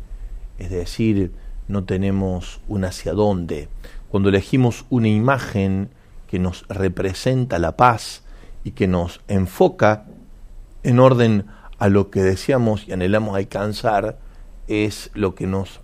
es 0.59 0.71
decir, 0.71 1.33
no 1.67 1.83
tenemos 1.83 2.61
un 2.69 2.85
hacia 2.85 3.15
dónde. 3.15 3.69
Cuando 4.11 4.29
elegimos 4.29 4.85
una 4.89 5.09
imagen 5.09 5.91
que 6.29 6.39
nos 6.39 6.65
representa 6.69 7.59
la 7.59 7.77
paz 7.77 8.23
y 8.63 8.71
que 8.71 8.87
nos 8.87 9.23
enfoca 9.27 10.07
en 10.85 11.01
orden 11.01 11.47
a 11.81 11.89
lo 11.89 12.11
que 12.11 12.23
deseamos 12.23 12.87
y 12.87 12.93
anhelamos 12.93 13.35
alcanzar, 13.35 14.21
es 14.69 15.11
lo 15.15 15.35
que 15.35 15.49
nos 15.49 15.80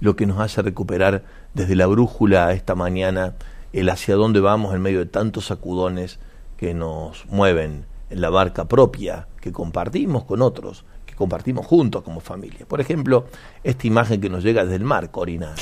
lo 0.00 0.16
que 0.16 0.26
nos 0.26 0.40
hace 0.40 0.62
recuperar 0.62 1.22
desde 1.54 1.76
la 1.76 1.86
brújula 1.86 2.52
esta 2.52 2.74
mañana 2.74 3.34
el 3.72 3.88
hacia 3.88 4.16
dónde 4.16 4.40
vamos 4.40 4.74
en 4.74 4.82
medio 4.82 4.98
de 4.98 5.06
tantos 5.06 5.46
sacudones 5.46 6.18
que 6.56 6.74
nos 6.74 7.26
mueven 7.26 7.84
en 8.10 8.20
la 8.20 8.30
barca 8.30 8.66
propia 8.66 9.28
que 9.40 9.52
compartimos 9.52 10.24
con 10.24 10.42
otros, 10.42 10.84
que 11.06 11.14
compartimos 11.14 11.66
juntos 11.66 12.02
como 12.02 12.20
familia. 12.20 12.66
Por 12.66 12.80
ejemplo, 12.80 13.26
esta 13.62 13.86
imagen 13.86 14.20
que 14.20 14.28
nos 14.28 14.42
llega 14.42 14.64
desde 14.64 14.76
el 14.76 14.84
mar, 14.84 15.10
Corina. 15.10 15.54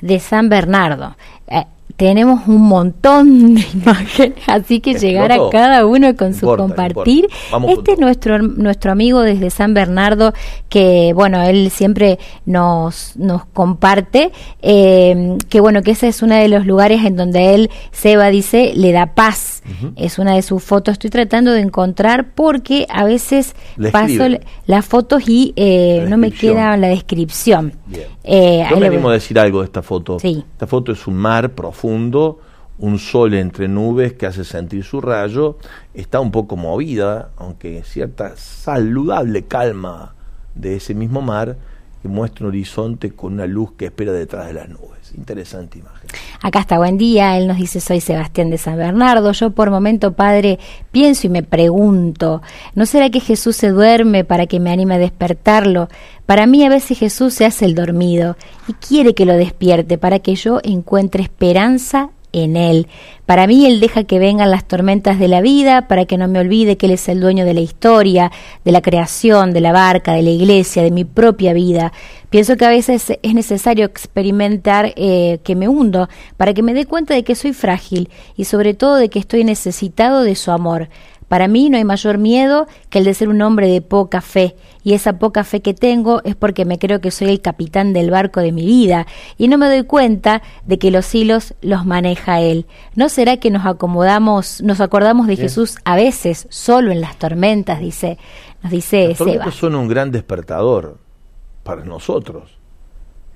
De 0.00 0.20
San 0.20 0.48
Bernardo. 0.48 1.16
Eh, 1.46 1.64
tenemos 1.96 2.46
un 2.48 2.62
montón 2.62 3.54
de 3.54 3.64
imágenes, 3.74 4.38
así 4.46 4.80
que 4.80 4.94
llegar 4.94 5.32
a 5.32 5.38
cada 5.50 5.86
uno 5.86 6.14
con 6.16 6.34
su 6.34 6.46
compartir. 6.46 7.28
Este 7.68 7.92
es 7.92 7.98
nuestro 7.98 8.38
nuestro 8.38 8.92
amigo 8.92 9.20
desde 9.20 9.50
San 9.50 9.74
Bernardo 9.74 10.32
que 10.68 11.12
bueno 11.14 11.42
él 11.42 11.70
siempre 11.70 12.18
nos 12.46 13.16
nos 13.16 13.44
comparte 13.46 14.32
eh, 14.62 15.36
que 15.48 15.60
bueno 15.60 15.82
que 15.82 15.92
ese 15.92 16.08
es 16.08 16.22
uno 16.22 16.34
de 16.34 16.48
los 16.48 16.66
lugares 16.66 17.04
en 17.04 17.16
donde 17.16 17.54
él 17.54 17.70
Seba 17.92 18.28
dice 18.28 18.72
le 18.74 18.92
da 18.92 19.14
paz. 19.14 19.62
Uh 19.64 19.86
-huh. 19.86 19.92
Es 19.96 20.18
una 20.18 20.34
de 20.34 20.42
sus 20.42 20.62
fotos. 20.62 20.92
Estoy 20.94 21.10
tratando 21.10 21.52
de 21.52 21.60
encontrar 21.60 22.34
porque 22.34 22.86
a 22.90 23.04
veces 23.04 23.54
Le 23.76 23.90
paso 23.90 24.24
las 24.66 24.84
fotos 24.84 25.22
y 25.26 25.52
eh, 25.56 26.00
La 26.04 26.10
no 26.10 26.16
me 26.18 26.30
queda 26.30 26.76
la 26.76 26.88
descripción. 26.88 27.72
Bien. 27.86 28.06
Eh, 28.24 28.66
Yo 28.70 28.78
me 28.78 28.86
animo 28.86 29.08
a 29.08 29.14
decir 29.14 29.38
algo 29.38 29.60
de 29.60 29.66
esta 29.66 29.82
foto. 29.82 30.18
Sí. 30.18 30.44
Esta 30.52 30.66
foto 30.66 30.92
es 30.92 31.06
un 31.06 31.14
mar 31.14 31.50
profundo, 31.50 31.83
un 31.86 32.98
sol 32.98 33.34
entre 33.34 33.68
nubes 33.68 34.14
que 34.14 34.26
hace 34.26 34.44
sentir 34.44 34.84
su 34.84 35.00
rayo. 35.00 35.58
Está 35.92 36.20
un 36.20 36.30
poco 36.30 36.56
movida, 36.56 37.30
aunque 37.36 37.82
cierta 37.84 38.36
saludable 38.36 39.44
calma 39.44 40.14
de 40.54 40.76
ese 40.76 40.94
mismo 40.94 41.20
mar. 41.22 41.56
que 42.02 42.08
muestra 42.08 42.44
un 42.44 42.50
horizonte 42.50 43.12
con 43.12 43.32
una 43.32 43.46
luz 43.46 43.72
que 43.78 43.86
espera 43.86 44.12
detrás 44.12 44.46
de 44.48 44.52
las 44.52 44.68
nubes. 44.68 45.14
Interesante 45.16 45.78
imagen. 45.78 46.03
Acá 46.42 46.60
está, 46.60 46.78
buen 46.78 46.98
día. 46.98 47.36
Él 47.36 47.46
nos 47.46 47.56
dice, 47.56 47.80
soy 47.80 48.00
Sebastián 48.00 48.50
de 48.50 48.58
San 48.58 48.76
Bernardo. 48.76 49.32
Yo 49.32 49.50
por 49.50 49.70
momento, 49.70 50.12
Padre, 50.12 50.58
pienso 50.90 51.26
y 51.26 51.30
me 51.30 51.42
pregunto, 51.42 52.42
¿no 52.74 52.86
será 52.86 53.10
que 53.10 53.20
Jesús 53.20 53.56
se 53.56 53.68
duerme 53.68 54.24
para 54.24 54.46
que 54.46 54.60
me 54.60 54.70
anime 54.70 54.94
a 54.94 54.98
despertarlo? 54.98 55.88
Para 56.26 56.46
mí 56.46 56.64
a 56.64 56.68
veces 56.68 56.98
Jesús 56.98 57.34
se 57.34 57.44
hace 57.44 57.64
el 57.64 57.74
dormido 57.74 58.36
y 58.68 58.72
quiere 58.74 59.14
que 59.14 59.26
lo 59.26 59.34
despierte 59.34 59.98
para 59.98 60.18
que 60.18 60.34
yo 60.34 60.60
encuentre 60.62 61.22
esperanza 61.22 62.10
en 62.34 62.56
Él. 62.56 62.88
Para 63.26 63.46
mí 63.46 63.64
Él 63.64 63.80
deja 63.80 64.04
que 64.04 64.18
vengan 64.18 64.50
las 64.50 64.66
tormentas 64.66 65.18
de 65.18 65.28
la 65.28 65.40
vida 65.40 65.88
para 65.88 66.04
que 66.04 66.18
no 66.18 66.28
me 66.28 66.40
olvide 66.40 66.76
que 66.76 66.86
Él 66.86 66.92
es 66.92 67.08
el 67.08 67.20
dueño 67.20 67.44
de 67.44 67.54
la 67.54 67.60
historia, 67.60 68.30
de 68.64 68.72
la 68.72 68.82
creación, 68.82 69.52
de 69.52 69.60
la 69.60 69.72
barca, 69.72 70.12
de 70.12 70.22
la 70.22 70.30
iglesia, 70.30 70.82
de 70.82 70.90
mi 70.90 71.04
propia 71.04 71.52
vida. 71.52 71.92
Pienso 72.34 72.56
que 72.56 72.64
a 72.64 72.68
veces 72.68 73.12
es 73.22 73.32
necesario 73.32 73.84
experimentar 73.86 74.92
eh, 74.96 75.38
que 75.44 75.54
me 75.54 75.68
hundo 75.68 76.08
para 76.36 76.52
que 76.52 76.64
me 76.64 76.74
dé 76.74 76.84
cuenta 76.84 77.14
de 77.14 77.22
que 77.22 77.36
soy 77.36 77.52
frágil 77.52 78.10
y 78.34 78.46
sobre 78.46 78.74
todo 78.74 78.96
de 78.96 79.08
que 79.08 79.20
estoy 79.20 79.44
necesitado 79.44 80.24
de 80.24 80.34
su 80.34 80.50
amor. 80.50 80.88
Para 81.28 81.46
mí 81.46 81.70
no 81.70 81.76
hay 81.76 81.84
mayor 81.84 82.18
miedo 82.18 82.66
que 82.90 82.98
el 82.98 83.04
de 83.04 83.14
ser 83.14 83.28
un 83.28 83.40
hombre 83.40 83.68
de 83.68 83.80
poca 83.82 84.20
fe, 84.20 84.56
y 84.82 84.94
esa 84.94 85.20
poca 85.20 85.44
fe 85.44 85.62
que 85.62 85.74
tengo 85.74 86.22
es 86.24 86.34
porque 86.34 86.64
me 86.64 86.80
creo 86.80 87.00
que 87.00 87.12
soy 87.12 87.28
el 87.28 87.40
capitán 87.40 87.92
del 87.92 88.10
barco 88.10 88.40
de 88.40 88.50
mi 88.50 88.66
vida, 88.66 89.06
y 89.38 89.46
no 89.46 89.56
me 89.56 89.68
doy 89.68 89.84
cuenta 89.84 90.42
de 90.66 90.80
que 90.80 90.90
los 90.90 91.14
hilos 91.14 91.54
los 91.60 91.86
maneja 91.86 92.40
Él. 92.40 92.66
¿No 92.96 93.10
será 93.10 93.36
que 93.36 93.52
nos 93.52 93.64
acomodamos, 93.64 94.60
nos 94.60 94.80
acordamos 94.80 95.28
de 95.28 95.36
Jesús 95.36 95.76
a 95.84 95.94
veces, 95.94 96.48
solo 96.50 96.90
en 96.90 97.00
las 97.00 97.16
tormentas, 97.16 97.78
dice, 97.78 98.18
nos 98.64 98.72
dice 98.72 99.10
Las 99.10 99.18
tormentas 99.18 99.54
son 99.54 99.76
un 99.76 99.86
gran 99.86 100.10
despertador 100.10 101.03
para 101.64 101.84
nosotros, 101.84 102.58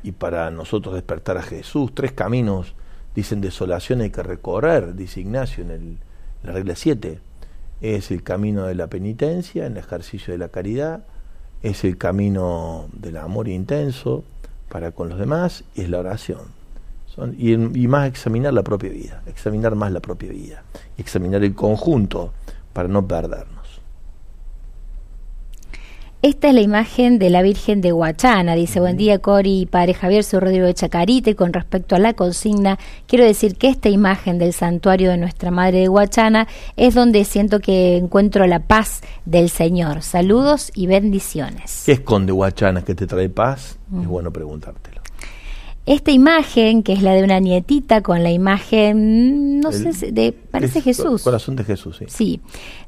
y 0.03 0.13
para 0.13 0.51
nosotros 0.51 0.95
despertar 0.95 1.37
a 1.37 1.43
Jesús. 1.43 1.91
Tres 1.95 2.13
caminos, 2.13 2.75
dicen, 3.15 3.41
desolación 3.41 4.01
hay 4.01 4.11
que 4.11 4.23
recorrer, 4.23 4.95
dice 4.95 5.21
Ignacio 5.21 5.65
en, 5.65 5.71
el, 5.71 5.99
la 6.43 6.53
regla 6.53 6.77
7 6.77 7.21
es 7.81 8.11
el 8.11 8.23
camino 8.23 8.67
de 8.67 8.75
la 8.75 8.89
penitencia, 8.89 9.67
en 9.67 9.73
el 9.73 9.79
ejercicio 9.79 10.33
de 10.33 10.39
la 10.39 10.49
caridad, 10.49 11.05
es 11.63 11.85
el 11.85 11.97
camino 11.97 12.89
del 12.93 13.17
amor 13.17 13.49
intenso 13.49 14.25
para 14.69 14.93
con 14.93 15.09
los 15.09 15.19
demás 15.19 15.65
y 15.75 15.83
es 15.83 15.91
la 15.91 16.01
oración. 16.01 16.57
y, 17.37 17.53
y, 17.53 17.89
más 17.89 18.09
examinar 18.09 18.53
la 18.53 18.63
propia 18.63 18.91
vida, 18.91 19.23
examinar 19.27 19.75
más 19.75 19.93
la 19.93 20.01
propia 20.01 20.31
vida, 20.31 20.63
examinar 20.97 21.43
el 21.43 21.55
conjunto 21.55 22.33
para 22.73 22.89
no 22.89 23.07
perdernos. 23.07 23.58
Esta 26.21 26.49
es 26.49 26.55
la 26.55 26.63
imagen 26.63 27.21
de 27.21 27.31
la 27.31 27.43
Virgen 27.43 27.81
de 27.81 27.93
Huachana. 27.93 28.57
Dice, 28.57 28.81
buen 28.81 28.97
día 28.97 29.21
Cori 29.21 29.61
y 29.61 29.67
Padre 29.67 29.95
Javier, 29.95 30.25
soy 30.25 30.41
Rodrigo 30.41 30.67
de 30.67 30.75
Chacarite. 30.75 31.37
Con 31.37 31.53
respecto 31.53 31.95
a 31.95 32.01
la 32.01 32.13
consigna, 32.13 32.77
quiero 33.07 33.25
decir 33.25 33.55
que 33.55 33.69
esta 33.69 33.89
imagen 33.89 34.37
del 34.37 34.53
santuario 34.53 35.11
de 35.11 35.17
Nuestra 35.17 35.53
Madre 35.53 35.79
de 35.79 35.89
Huachana 35.89 36.49
es 36.77 36.97
donde 36.97 37.25
siento 37.25 37.61
que 37.61 37.97
encuentro 37.99 38.49
la 38.49 38.59
paz 38.59 39.01
del 39.27 39.49
Señor. 39.49 40.03
Saludos 40.03 40.73
y 40.75 40.89
bendiciones. 40.89 41.85
¿Qué 41.87 41.93
esconde 41.93 42.33
Huachana 42.33 42.83
que 42.83 42.97
te 42.97 43.07
trae 43.07 43.29
paz? 43.29 43.79
Es 44.01 44.07
bueno 44.09 44.33
preguntártelo. 44.33 44.98
Esta 45.89 46.11
imagen, 46.11 46.83
que 46.83 46.93
es 46.93 47.03
la 47.03 47.15
de 47.15 47.25
una 47.25 47.41
nietita 47.41 48.03
con 48.03 48.23
la 48.23 48.31
imagen, 48.31 49.59
no 49.61 49.73
sé, 49.73 50.13
de, 50.13 50.33
parece 50.33 50.83
Jesús. 50.83 51.23
Corazón 51.23 51.57
de 51.57 51.65
Jesús, 51.65 51.97
sí. 51.97 52.05
Sí. 52.09 52.41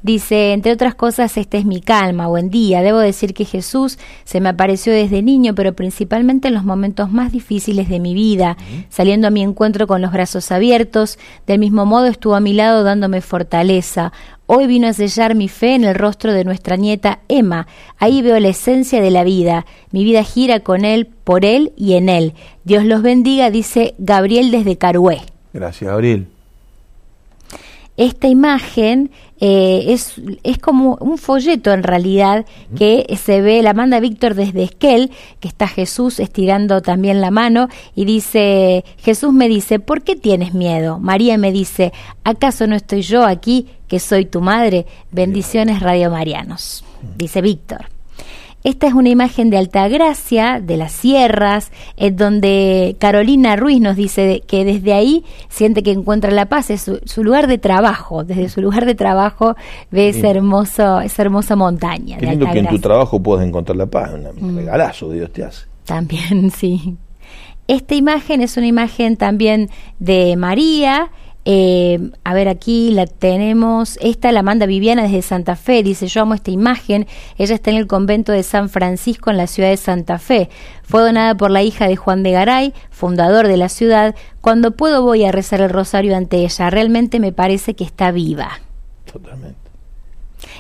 Dice, 0.03 0.53
entre 0.53 0.71
otras 0.71 0.95
cosas, 0.95 1.35
esta 1.39 1.57
es 1.57 1.65
mi 1.65 1.81
calma, 1.81 2.27
buen 2.27 2.51
día. 2.51 2.83
Debo 2.83 2.99
decir 2.99 3.33
que 3.33 3.47
Jesús 3.47 3.99
se 4.25 4.43
me 4.43 4.51
apareció 4.51 4.93
desde 4.93 5.23
niño, 5.23 5.55
pero 5.55 5.73
principalmente 5.73 6.49
en 6.49 6.55
los 6.55 6.65
momentos 6.65 7.11
más 7.11 7.33
difíciles 7.33 7.89
de 7.89 8.01
mi 8.01 8.13
vida, 8.13 8.59
saliendo 8.91 9.29
a 9.29 9.31
mi 9.31 9.41
encuentro 9.41 9.87
con 9.87 10.03
los 10.03 10.13
brazos 10.13 10.53
abiertos. 10.53 11.19
Del 11.47 11.59
mismo 11.59 11.87
modo 11.87 12.05
estuvo 12.05 12.35
a 12.35 12.41
mi 12.41 12.53
lado 12.53 12.85
dándome 12.85 13.23
fortaleza. 13.23 14.13
Hoy 14.53 14.67
vino 14.67 14.89
a 14.89 14.93
sellar 14.93 15.37
mi 15.37 15.47
fe 15.47 15.77
en 15.77 15.85
el 15.85 15.95
rostro 15.95 16.33
de 16.33 16.43
nuestra 16.43 16.75
nieta 16.75 17.21
Emma. 17.29 17.69
Ahí 17.99 18.21
veo 18.21 18.37
la 18.41 18.49
esencia 18.49 19.01
de 19.01 19.13
la 19.13 19.23
vida. 19.23 19.65
Mi 19.93 20.03
vida 20.03 20.25
gira 20.25 20.59
con 20.59 20.85
él, 20.85 21.07
por 21.07 21.45
él 21.45 21.73
y 21.77 21.95
en 21.95 22.09
él. 22.09 22.35
Dios 22.65 22.85
los 22.85 23.01
bendiga, 23.01 23.53
dice 23.53 23.95
Gabriel 23.99 24.51
desde 24.51 24.77
Carué. 24.77 25.21
Gracias, 25.53 25.89
Gabriel 25.89 26.27
esta 28.01 28.29
imagen 28.29 29.11
eh, 29.41 29.85
es, 29.89 30.15
es 30.43 30.57
como 30.57 30.97
un 31.03 31.19
folleto 31.19 31.71
en 31.71 31.83
realidad 31.83 32.47
que 32.75 33.07
se 33.23 33.43
ve, 33.43 33.63
la 33.63 33.75
manda 33.75 34.01
Víctor 34.01 34.35
desde 34.35 34.63
Esquel, 34.63 35.11
que 35.39 35.49
está 35.49 35.69
Jesús 35.69 36.19
estirando 36.19 36.81
también 36.81 37.21
la 37.21 37.31
mano 37.31 37.69
y 37.95 38.07
dice, 38.07 38.87
Jesús 38.97 39.35
me 39.35 39.49
dice, 39.49 39.81
¿por 39.81 40.01
qué 40.03 40.17
tienes 40.17 40.55
miedo? 40.55 40.99
María 40.99 41.37
me 41.37 41.53
dice, 41.53 41.93
¿acaso 42.25 42.67
no 42.67 42.75
estoy 42.75 43.03
yo 43.03 43.23
aquí 43.23 43.67
que 43.87 44.01
soy 44.01 44.25
tu 44.25 44.41
madre? 44.41 44.87
Bendiciones 45.11 45.81
Radio 45.81 46.11
Marianos, 46.11 46.83
dice 47.19 47.43
Víctor. 47.43 48.00
Esta 48.63 48.87
es 48.87 48.93
una 48.93 49.09
imagen 49.09 49.49
de 49.49 49.57
Altagracia, 49.57 50.61
de 50.61 50.77
las 50.77 50.93
sierras, 50.93 51.73
en 51.97 52.17
donde 52.17 52.95
Carolina 52.99 53.57
Ruiz 53.57 53.81
nos 53.81 53.97
dice 53.97 54.43
que 54.47 54.67
desde 54.67 54.93
ahí 54.93 55.25
siente 55.49 55.83
que 55.83 55.93
encuentra 55.93 56.31
la 56.31 56.47
paz, 56.47 56.69
es 56.71 56.91
su, 57.05 57.25
lugar 57.25 57.47
de 57.47 57.57
trabajo, 57.57 58.23
desde 58.23 58.51
su 58.51 58.61
lugar 58.61 58.85
de 58.85 58.95
trabajo 58.95 59.57
ve 59.91 60.11
ese 60.11 60.29
hermoso, 60.29 61.01
esa 61.01 61.23
hermosa 61.23 61.57
montaña. 61.57 62.19
Qué 62.19 62.27
lindo 62.27 62.47
que 62.53 62.59
en 62.59 62.69
tu 62.69 62.79
trabajo 62.79 63.19
puedas 63.23 63.47
encontrar 63.47 63.77
la 63.77 63.87
paz, 63.87 64.13
un 64.13 64.55
mm. 64.55 64.57
regalazo 64.57 65.11
Dios 65.11 65.33
te 65.33 65.45
hace. 65.45 65.67
También, 65.85 66.51
sí. 66.57 66.97
Esta 67.67 67.95
imagen 67.95 68.43
es 68.43 68.57
una 68.57 68.67
imagen 68.67 69.17
también 69.17 69.71
de 69.99 70.37
María, 70.37 71.11
eh, 71.45 72.11
a 72.23 72.35
ver, 72.35 72.49
aquí 72.49 72.91
la 72.91 73.07
tenemos. 73.07 73.99
Esta 74.03 74.31
la 74.33 74.43
manda 74.43 74.67
Viviana 74.67 75.05
desde 75.05 75.23
Santa 75.23 75.57
Fe. 75.57 75.83
Dice: 75.83 76.07
Yo 76.07 76.23
amo 76.23 76.35
esta 76.35 76.51
imagen. 76.51 77.07
Ella 77.39 77.55
está 77.55 77.71
en 77.71 77.77
el 77.77 77.87
convento 77.87 78.33
de 78.33 78.43
San 78.43 78.69
Francisco 78.69 79.31
en 79.31 79.37
la 79.37 79.47
ciudad 79.47 79.71
de 79.71 79.77
Santa 79.77 80.19
Fe. 80.19 80.51
Fue 80.83 81.01
donada 81.03 81.35
por 81.37 81.51
la 81.51 81.63
hija 81.63 81.89
de 81.89 81.97
Juan 81.97 82.23
de 82.23 82.33
Garay, 82.33 82.75
fundador 82.91 83.49
de 83.49 83.57
la 83.57 83.69
ciudad. 83.69 84.15
Cuando 84.41 84.73
puedo, 84.73 85.03
voy 85.03 85.25
a 85.25 85.33
rezar 85.33 85.61
el 85.61 85.71
rosario 85.71 86.17
ante 86.17 86.39
ella. 86.39 86.69
Realmente 86.69 87.21
me 87.21 87.33
parece 87.33 87.75
que 87.75 87.85
está 87.85 88.11
viva. 88.11 88.61
Totalmente. 89.11 89.60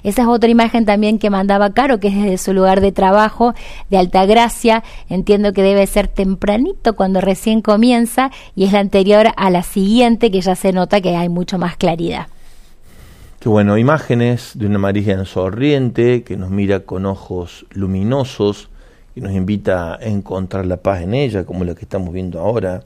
Esa 0.02 0.22
es 0.22 0.28
otra 0.28 0.48
imagen 0.48 0.84
también 0.84 1.18
que 1.18 1.30
mandaba 1.30 1.72
Caro, 1.72 2.00
que 2.00 2.08
es 2.08 2.14
desde 2.14 2.38
su 2.38 2.52
lugar 2.52 2.80
de 2.80 2.92
trabajo 2.92 3.54
de 3.90 3.98
Altagracia. 3.98 4.82
Entiendo 5.08 5.52
que 5.52 5.62
debe 5.62 5.86
ser 5.86 6.08
tempranito 6.08 6.94
cuando 6.96 7.20
recién 7.20 7.62
comienza 7.62 8.30
y 8.54 8.64
es 8.64 8.72
la 8.72 8.80
anterior 8.80 9.28
a 9.36 9.50
la 9.50 9.62
siguiente 9.62 10.30
que 10.30 10.40
ya 10.40 10.54
se 10.56 10.72
nota 10.72 11.00
que 11.00 11.16
hay 11.16 11.28
mucho 11.28 11.58
más 11.58 11.76
claridad. 11.76 12.26
Qué 13.40 13.48
bueno, 13.48 13.78
imágenes 13.78 14.52
de 14.54 14.66
una 14.66 14.78
María 14.78 15.24
sonriente 15.24 16.22
que 16.24 16.36
nos 16.36 16.50
mira 16.50 16.80
con 16.80 17.06
ojos 17.06 17.64
luminosos 17.70 18.68
y 19.14 19.22
nos 19.22 19.32
invita 19.32 19.94
a 19.94 20.04
encontrar 20.04 20.66
la 20.66 20.76
paz 20.76 21.00
en 21.00 21.14
ella, 21.14 21.44
como 21.44 21.64
la 21.64 21.74
que 21.74 21.82
estamos 21.82 22.12
viendo 22.12 22.38
ahora. 22.38 22.82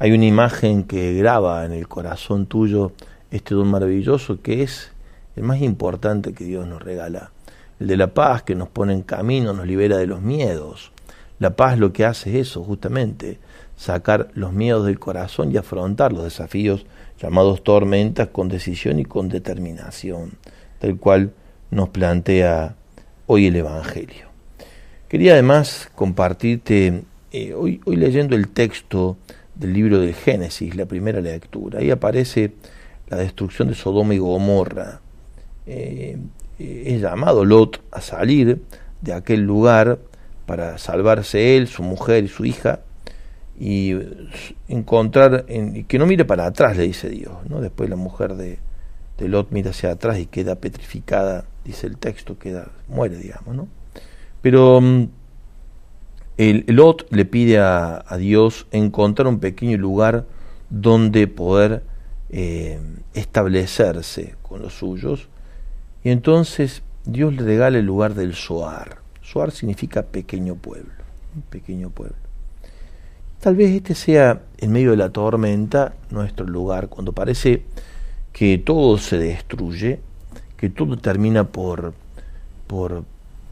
Hay 0.00 0.10
una 0.10 0.26
imagen 0.26 0.82
que 0.82 1.14
graba 1.14 1.64
en 1.64 1.72
el 1.72 1.86
corazón 1.86 2.46
tuyo 2.46 2.92
este 3.30 3.54
don 3.54 3.68
maravilloso 3.68 4.42
que 4.42 4.64
es 4.64 4.90
el 5.36 5.42
más 5.42 5.60
importante 5.60 6.32
que 6.32 6.44
Dios 6.44 6.66
nos 6.66 6.82
regala, 6.82 7.30
el 7.78 7.86
de 7.86 7.96
la 7.96 8.14
paz 8.14 8.42
que 8.42 8.54
nos 8.54 8.68
pone 8.68 8.94
en 8.94 9.02
camino, 9.02 9.52
nos 9.52 9.66
libera 9.66 9.98
de 9.98 10.06
los 10.06 10.22
miedos. 10.22 10.92
La 11.38 11.54
paz 11.56 11.78
lo 11.78 11.92
que 11.92 12.06
hace 12.06 12.30
es 12.30 12.48
eso, 12.48 12.64
justamente, 12.64 13.38
sacar 13.76 14.28
los 14.32 14.54
miedos 14.54 14.86
del 14.86 14.98
corazón 14.98 15.52
y 15.52 15.58
afrontar 15.58 16.12
los 16.12 16.24
desafíos 16.24 16.86
llamados 17.20 17.62
tormentas 17.62 18.28
con 18.28 18.48
decisión 18.48 18.98
y 18.98 19.04
con 19.04 19.28
determinación, 19.28 20.32
tal 20.78 20.96
cual 20.96 21.32
nos 21.70 21.90
plantea 21.90 22.74
hoy 23.26 23.46
el 23.46 23.56
Evangelio. 23.56 24.26
Quería 25.08 25.34
además 25.34 25.90
compartirte, 25.94 27.04
eh, 27.32 27.54
hoy, 27.54 27.80
hoy 27.84 27.96
leyendo 27.96 28.34
el 28.34 28.48
texto 28.48 29.18
del 29.54 29.74
libro 29.74 30.00
del 30.00 30.14
Génesis, 30.14 30.74
la 30.74 30.86
primera 30.86 31.20
lectura, 31.20 31.80
ahí 31.80 31.90
aparece 31.90 32.54
la 33.08 33.18
destrucción 33.18 33.68
de 33.68 33.74
Sodoma 33.74 34.14
y 34.14 34.18
Gomorra, 34.18 35.00
eh, 35.66 36.18
es 36.58 37.00
llamado 37.00 37.44
Lot 37.44 37.82
a 37.90 38.00
salir 38.00 38.62
de 39.00 39.12
aquel 39.12 39.42
lugar 39.42 39.98
para 40.46 40.78
salvarse 40.78 41.56
él, 41.56 41.66
su 41.68 41.82
mujer 41.82 42.24
y 42.24 42.28
su 42.28 42.44
hija, 42.44 42.80
y 43.58 43.94
encontrar, 44.68 45.44
en, 45.48 45.84
que 45.84 45.98
no 45.98 46.06
mire 46.06 46.24
para 46.24 46.46
atrás, 46.46 46.76
le 46.76 46.84
dice 46.84 47.08
Dios. 47.08 47.34
¿no? 47.48 47.60
Después 47.60 47.90
la 47.90 47.96
mujer 47.96 48.36
de, 48.36 48.58
Lot 49.18 49.50
mira 49.50 49.70
hacia 49.70 49.90
atrás 49.90 50.18
y 50.18 50.26
queda 50.26 50.56
petrificada, 50.56 51.46
dice 51.64 51.86
el 51.86 51.96
texto, 51.96 52.38
queda, 52.38 52.70
muere, 52.88 53.16
digamos. 53.16 53.54
¿no? 53.54 53.68
Pero 54.42 54.80
mm, 54.80 55.08
el, 56.36 56.64
Lot 56.68 57.06
le 57.10 57.24
pide 57.24 57.58
a, 57.58 58.04
Dios 58.18 58.66
encontrar 58.70 59.26
un 59.26 59.40
pequeño 59.40 59.78
lugar 59.78 60.26
donde 60.68 61.26
poder 61.28 61.82
eh, 62.30 62.78
establecerse 63.14 64.34
con 64.42 64.60
los 64.62 64.74
suyos 64.74 65.28
y 66.06 66.10
entonces 66.10 66.84
Dios 67.04 67.34
le 67.34 67.42
regala 67.42 67.78
el 67.78 67.84
lugar 67.84 68.14
del 68.14 68.36
Soar. 68.36 68.98
Soar 69.22 69.50
significa 69.50 70.04
pequeño 70.04 70.54
pueblo. 70.54 70.92
un 71.34 71.42
pequeño 71.42 71.90
pueblo. 71.90 72.14
Tal 73.40 73.56
vez 73.56 73.72
este 73.72 73.96
sea, 73.96 74.42
en 74.58 74.70
medio 74.70 74.92
de 74.92 74.98
la 74.98 75.08
tormenta, 75.08 75.94
nuestro 76.10 76.46
lugar, 76.46 76.86
cuando 76.86 77.12
parece 77.12 77.64
que 78.32 78.56
todo 78.58 78.98
se 78.98 79.18
destruye, 79.18 79.98
que 80.56 80.70
todo 80.70 80.96
termina 80.96 81.42
por, 81.42 81.92
por, 82.68 83.02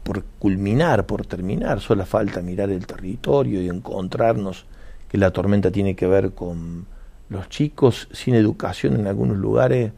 por 0.03 0.23
culminar, 0.39 1.05
por 1.05 1.25
terminar. 1.25 1.81
Solo 1.81 2.05
falta 2.05 2.41
mirar 2.41 2.69
el 2.69 2.87
territorio 2.87 3.61
y 3.61 3.67
encontrarnos 3.67 4.65
que 5.09 5.17
la 5.17 5.31
tormenta 5.31 5.71
tiene 5.71 5.93
que 5.93 6.07
ver 6.07 6.31
con 6.31 6.85
los 7.27 7.49
chicos 7.49 8.07
sin 8.13 8.33
educación 8.33 8.95
en 8.97 9.07
algunos 9.07 9.35
lugares. 9.35 9.91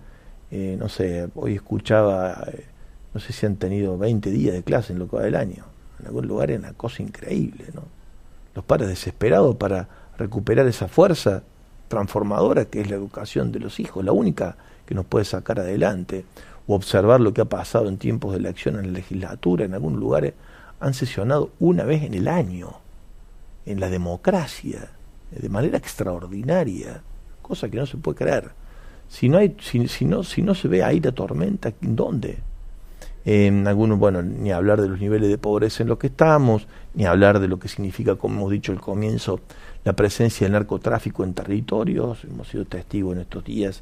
Eh, 0.51 0.77
no 0.79 0.89
sé, 0.89 1.29
hoy 1.35 1.55
escuchaba, 1.55 2.43
eh, 2.47 2.65
no 3.13 3.19
sé 3.19 3.33
si 3.33 3.45
han 3.45 3.57
tenido 3.57 3.97
20 3.97 4.29
días 4.31 4.53
de 4.53 4.63
clase 4.63 4.93
en 4.93 4.99
lo 4.99 5.09
que 5.09 5.17
va 5.17 5.23
del 5.23 5.35
año. 5.35 5.65
En 5.99 6.07
algún 6.07 6.27
lugar 6.27 6.51
es 6.51 6.59
una 6.59 6.73
cosa 6.73 7.03
increíble, 7.03 7.65
¿no? 7.73 7.83
Los 8.55 8.63
padres 8.65 8.89
desesperados 8.89 9.55
para 9.55 9.87
recuperar 10.17 10.67
esa 10.67 10.87
fuerza 10.87 11.43
transformadora 11.87 12.65
que 12.65 12.81
es 12.81 12.89
la 12.89 12.95
educación 12.95 13.51
de 13.51 13.59
los 13.59 13.79
hijos, 13.79 14.03
la 14.03 14.11
única 14.11 14.55
que 14.85 14.95
nos 14.95 15.05
puede 15.05 15.25
sacar 15.25 15.59
adelante, 15.59 16.25
o 16.67 16.75
observar 16.75 17.21
lo 17.21 17.33
que 17.33 17.41
ha 17.41 17.45
pasado 17.45 17.87
en 17.87 17.97
tiempos 17.97 18.31
de 18.31 18.39
elección 18.39 18.75
en 18.75 18.87
la 18.87 18.99
legislatura, 18.99 19.65
en 19.65 19.73
algunos 19.73 19.99
lugares 19.99 20.33
han 20.79 20.93
sesionado 20.93 21.51
una 21.59 21.83
vez 21.83 22.03
en 22.03 22.13
el 22.13 22.27
año, 22.27 22.79
en 23.65 23.79
la 23.79 23.89
democracia, 23.89 24.91
de 25.31 25.49
manera 25.49 25.77
extraordinaria, 25.77 27.01
cosa 27.41 27.69
que 27.69 27.77
no 27.77 27.85
se 27.85 27.97
puede 27.97 28.17
creer. 28.17 28.51
Si 29.07 29.29
no, 29.29 29.37
hay, 29.37 29.55
si, 29.59 30.05
no, 30.05 30.23
si 30.23 30.41
no 30.41 30.55
se 30.55 30.67
ve 30.67 30.83
ahí 30.83 30.99
la 30.99 31.11
tormenta, 31.11 31.73
¿dónde? 31.81 32.39
En 33.25 33.67
algunos, 33.67 33.99
bueno, 33.99 34.21
ni 34.21 34.51
hablar 34.51 34.81
de 34.81 34.87
los 34.87 34.99
niveles 34.99 35.29
de 35.29 35.37
pobreza 35.37 35.83
en 35.83 35.89
los 35.89 35.97
que 35.97 36.07
estamos, 36.07 36.67
ni 36.93 37.05
hablar 37.05 37.39
de 37.39 37.47
lo 37.47 37.59
que 37.59 37.67
significa, 37.67 38.15
como 38.15 38.37
hemos 38.37 38.51
dicho 38.51 38.71
al 38.71 38.79
comienzo, 38.79 39.41
la 39.83 39.93
presencia 39.93 40.45
del 40.45 40.53
narcotráfico 40.53 41.23
en 41.23 41.33
territorios. 41.33 42.23
Hemos 42.23 42.47
sido 42.49 42.65
testigos 42.65 43.15
en 43.15 43.21
estos 43.21 43.43
días 43.43 43.81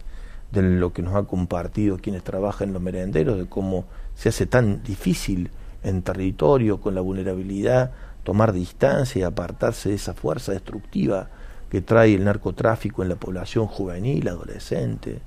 de 0.51 0.61
lo 0.61 0.93
que 0.93 1.01
nos 1.01 1.15
ha 1.15 1.23
compartido 1.23 1.97
quienes 1.97 2.23
trabajan 2.23 2.69
en 2.69 2.73
los 2.73 2.81
merenderos, 2.81 3.37
de 3.37 3.45
cómo 3.45 3.85
se 4.15 4.29
hace 4.29 4.45
tan 4.45 4.83
difícil 4.83 5.51
en 5.83 6.01
territorio, 6.01 6.79
con 6.79 6.95
la 6.95 7.01
vulnerabilidad, 7.01 7.91
tomar 8.23 8.53
distancia 8.53 9.19
y 9.19 9.23
apartarse 9.23 9.89
de 9.89 9.95
esa 9.95 10.13
fuerza 10.13 10.51
destructiva 10.51 11.29
que 11.69 11.81
trae 11.81 12.15
el 12.15 12.23
narcotráfico 12.23 13.03
en 13.03 13.09
la 13.09 13.15
población 13.15 13.67
juvenil, 13.67 14.27
adolescente, 14.27 15.19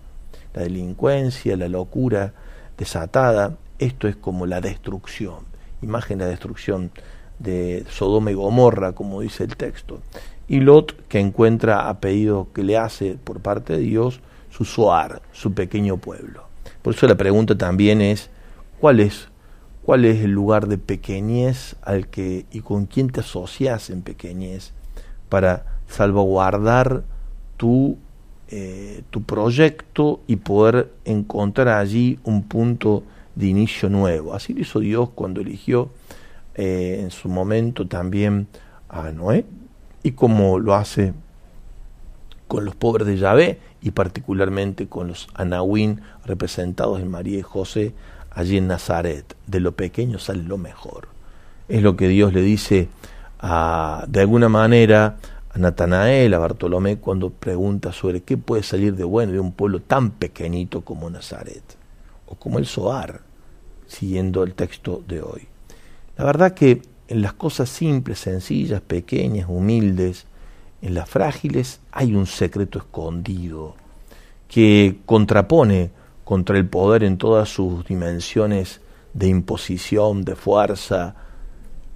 la 0.55 0.63
delincuencia, 0.63 1.57
la 1.57 1.69
locura 1.69 2.33
desatada. 2.77 3.57
Esto 3.79 4.09
es 4.09 4.17
como 4.17 4.47
la 4.47 4.61
destrucción, 4.61 5.41
imagen 5.83 6.19
de 6.19 6.25
la 6.25 6.31
destrucción 6.31 6.91
de 7.39 7.85
Sodoma 7.89 8.31
y 8.31 8.35
Gomorra, 8.35 8.93
como 8.93 9.21
dice 9.21 9.45
el 9.45 9.57
texto. 9.57 10.01
Y 10.49 10.61
Lot, 10.61 11.07
que 11.09 11.21
encuentra 11.21 11.89
a 11.89 12.01
pedido 12.01 12.49
que 12.55 12.63
le 12.63 12.77
hace 12.77 13.17
por 13.23 13.41
parte 13.41 13.75
de 13.75 13.81
Dios 13.81 14.21
su 14.51 14.65
Soar, 14.65 15.23
su 15.33 15.53
pequeño 15.53 15.99
pueblo. 15.99 16.45
Por 16.83 16.95
eso 16.95 17.07
la 17.07 17.17
pregunta 17.17 17.57
también 17.57 18.01
es, 18.01 18.31
¿cuál 18.81 19.01
es, 19.01 19.29
cuál 19.85 20.05
es 20.05 20.25
el 20.25 20.31
lugar 20.31 20.67
de 20.67 20.79
pequeñez 20.79 21.77
al 21.83 22.09
que 22.09 22.47
y 22.51 22.61
con 22.61 22.87
quién 22.87 23.11
te 23.11 23.21
asocias 23.21 23.91
en 23.91 24.03
pequeñez 24.03 24.73
para 25.29 25.78
salvaguardar 25.89 27.03
tu, 27.57 27.97
eh, 28.49 29.03
tu 29.11 29.23
proyecto 29.23 30.21
y 30.27 30.37
poder 30.37 30.93
encontrar 31.05 31.69
allí 31.69 32.19
un 32.25 32.45
punto 32.45 33.03
de 33.35 33.47
inicio 33.47 33.89
nuevo. 33.89 34.35
Así 34.35 34.55
lo 34.55 34.61
hizo 34.61 34.81
Dios 34.81 35.11
cuando 35.15 35.41
eligió 35.41 35.91
eh, 36.55 36.99
en 37.03 37.11
su 37.11 37.29
momento 37.29 37.87
también 37.87 38.49
a 38.89 39.11
Noé 39.13 39.45
y 40.03 40.13
como 40.13 40.59
lo 40.59 40.75
hace 40.75 41.13
con 42.49 42.65
los 42.65 42.75
pobres 42.75 43.07
de 43.07 43.19
Yahvé 43.19 43.61
y 43.83 43.93
particularmente 43.93 44.89
con 44.89 45.09
los 45.09 45.29
Anahuín 45.35 46.01
representados 46.25 47.01
en 47.01 47.09
María 47.09 47.39
y 47.39 47.43
José 47.43 47.93
allí 48.31 48.57
en 48.57 48.67
Nazaret. 48.67 49.37
De 49.47 49.61
lo 49.61 49.73
pequeño 49.73 50.19
sale 50.19 50.43
lo 50.43 50.59
mejor. 50.59 51.09
Es 51.69 51.83
lo 51.83 51.97
que 51.97 52.09
Dios 52.09 52.33
le 52.33 52.43
dice 52.43 52.89
a, 53.39 54.05
de 54.09 54.21
alguna 54.21 54.49
manera 54.49 55.19
a 55.51 55.59
Natanael, 55.59 56.33
a 56.35 56.39
Bartolomé, 56.39 56.99
cuando 56.99 57.31
pregunta 57.31 57.93
sobre 57.93 58.23
qué 58.23 58.37
puede 58.37 58.63
salir 58.63 58.95
de 58.95 59.05
bueno 59.05 59.33
de 59.33 59.41
un 59.41 59.53
pueblo 59.53 59.81
tan 59.81 60.11
pequeñito 60.11 60.83
como 60.83 61.09
Nazaret, 61.11 61.63
o 62.27 62.35
como 62.35 62.59
el 62.59 62.67
Soar, 62.67 63.23
siguiendo 63.87 64.43
el 64.43 64.55
texto 64.55 65.03
de 65.07 65.23
hoy. 65.23 65.49
La 66.17 66.25
verdad 66.25 66.53
que 66.53 66.83
en 67.09 67.23
las 67.23 67.33
cosas 67.33 67.69
simples, 67.71 68.19
sencillas, 68.19 68.81
pequeñas, 68.83 69.49
humildes, 69.49 70.27
en 70.83 70.95
las 70.95 71.09
frágiles 71.09 71.81
hay 71.91 72.15
un 72.15 72.27
secreto 72.27 72.79
escondido 72.79 73.75
que 74.47 75.01
contrapone 75.07 75.91
contra 76.25 76.59
el 76.59 76.69
poder 76.69 77.05
en 77.05 77.19
todas 77.19 77.49
sus 77.49 77.85
dimensiones 77.87 78.81
de 79.15 79.29
imposición, 79.29 80.25
de 80.25 80.37
fuerza, 80.37 81.17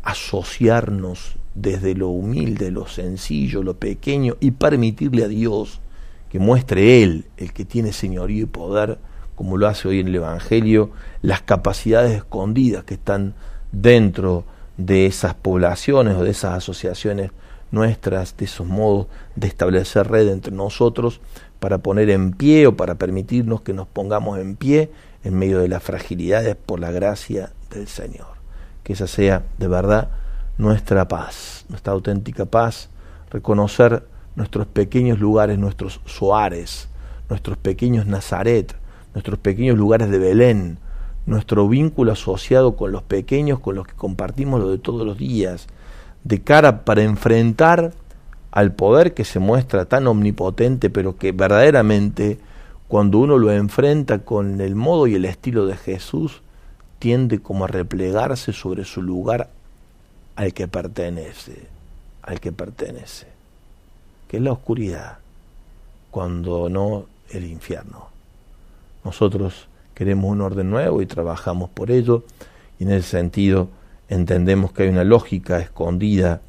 asociarnos 0.02 1.36
desde 1.54 1.94
lo 1.94 2.08
humilde, 2.08 2.70
lo 2.70 2.86
sencillo, 2.86 3.62
lo 3.62 3.74
pequeño 3.74 4.36
y 4.40 4.52
permitirle 4.52 5.24
a 5.24 5.28
Dios 5.28 5.80
que 6.30 6.38
muestre 6.38 7.02
Él, 7.02 7.26
el 7.36 7.52
que 7.52 7.64
tiene 7.64 7.92
señorío 7.92 8.44
y 8.44 8.46
poder, 8.46 8.98
como 9.34 9.56
lo 9.56 9.68
hace 9.68 9.88
hoy 9.88 10.00
en 10.00 10.08
el 10.08 10.14
Evangelio, 10.14 10.90
las 11.20 11.42
capacidades 11.42 12.16
escondidas 12.16 12.84
que 12.84 12.94
están 12.94 13.34
dentro 13.70 14.44
de 14.76 15.06
esas 15.06 15.34
poblaciones 15.34 16.16
o 16.16 16.24
de 16.24 16.30
esas 16.30 16.54
asociaciones 16.54 17.32
nuestras, 17.70 18.36
de 18.36 18.44
esos 18.44 18.66
modos 18.66 19.06
de 19.34 19.46
establecer 19.46 20.08
red 20.08 20.28
entre 20.28 20.54
nosotros 20.54 21.20
para 21.58 21.78
poner 21.78 22.10
en 22.10 22.32
pie 22.32 22.66
o 22.66 22.76
para 22.76 22.96
permitirnos 22.96 23.62
que 23.62 23.72
nos 23.72 23.86
pongamos 23.86 24.38
en 24.38 24.56
pie 24.56 24.90
en 25.24 25.34
medio 25.34 25.58
de 25.58 25.68
las 25.68 25.82
fragilidades 25.82 26.56
por 26.56 26.80
la 26.80 26.90
gracia 26.90 27.52
del 27.70 27.88
Señor. 27.88 28.26
Que 28.82 28.94
esa 28.94 29.06
sea 29.06 29.44
de 29.58 29.68
verdad 29.68 30.10
nuestra 30.58 31.08
paz, 31.08 31.64
nuestra 31.68 31.92
auténtica 31.92 32.44
paz, 32.44 32.88
reconocer 33.30 34.04
nuestros 34.36 34.66
pequeños 34.66 35.18
lugares, 35.18 35.58
nuestros 35.58 36.00
soares, 36.06 36.88
nuestros 37.28 37.56
pequeños 37.56 38.06
Nazaret, 38.06 38.74
nuestros 39.14 39.38
pequeños 39.38 39.76
lugares 39.76 40.10
de 40.10 40.18
Belén, 40.18 40.78
nuestro 41.26 41.68
vínculo 41.68 42.12
asociado 42.12 42.76
con 42.76 42.92
los 42.92 43.02
pequeños 43.02 43.60
con 43.60 43.76
los 43.76 43.86
que 43.86 43.94
compartimos 43.94 44.60
lo 44.60 44.70
de 44.70 44.78
todos 44.78 45.06
los 45.06 45.18
días, 45.18 45.66
de 46.24 46.42
cara 46.42 46.84
para 46.84 47.02
enfrentar 47.02 47.92
al 48.50 48.72
poder 48.72 49.14
que 49.14 49.24
se 49.24 49.38
muestra 49.38 49.86
tan 49.86 50.06
omnipotente, 50.06 50.90
pero 50.90 51.16
que 51.16 51.32
verdaderamente 51.32 52.38
cuando 52.88 53.18
uno 53.18 53.38
lo 53.38 53.50
enfrenta 53.50 54.18
con 54.18 54.60
el 54.60 54.74
modo 54.74 55.06
y 55.06 55.14
el 55.14 55.24
estilo 55.24 55.66
de 55.66 55.76
Jesús, 55.76 56.42
tiende 56.98 57.40
como 57.40 57.64
a 57.64 57.68
replegarse 57.68 58.52
sobre 58.52 58.84
su 58.84 59.00
lugar 59.00 59.48
al 60.36 60.52
que 60.54 60.68
pertenece, 60.68 61.66
al 62.22 62.40
que 62.40 62.52
pertenece, 62.52 63.26
que 64.28 64.38
es 64.38 64.42
la 64.42 64.52
oscuridad, 64.52 65.18
cuando 66.10 66.68
no 66.68 67.06
el 67.30 67.44
infierno. 67.46 68.08
Nosotros 69.04 69.68
queremos 69.94 70.30
un 70.30 70.40
orden 70.40 70.70
nuevo 70.70 71.02
y 71.02 71.06
trabajamos 71.06 71.70
por 71.70 71.90
ello 71.90 72.24
y 72.78 72.84
en 72.84 72.92
ese 72.92 73.08
sentido 73.08 73.68
entendemos 74.08 74.72
que 74.72 74.84
hay 74.84 74.88
una 74.90 75.04
lógica 75.04 75.58
escondida 75.58 76.40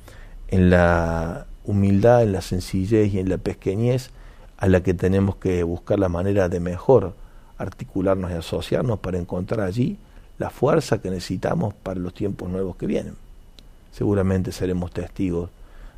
en 0.49 0.69
la 0.69 1.45
humildad, 1.65 2.23
en 2.23 2.33
la 2.33 2.41
sencillez 2.41 3.13
y 3.13 3.19
en 3.19 3.29
la 3.29 3.37
pequeñez 3.37 4.11
a 4.57 4.67
la 4.67 4.83
que 4.83 4.93
tenemos 4.93 5.37
que 5.37 5.63
buscar 5.63 5.97
la 5.97 6.09
manera 6.09 6.49
de 6.49 6.59
mejor 6.59 7.15
articularnos 7.57 8.31
y 8.31 8.35
asociarnos 8.35 8.99
para 8.99 9.17
encontrar 9.17 9.61
allí 9.61 9.97
la 10.37 10.49
fuerza 10.49 11.01
que 11.01 11.09
necesitamos 11.09 11.73
para 11.73 11.99
los 11.99 12.13
tiempos 12.13 12.49
nuevos 12.49 12.75
que 12.75 12.85
vienen. 12.85 13.22
Seguramente 13.93 14.51
seremos 14.51 14.91
testigos 14.91 15.51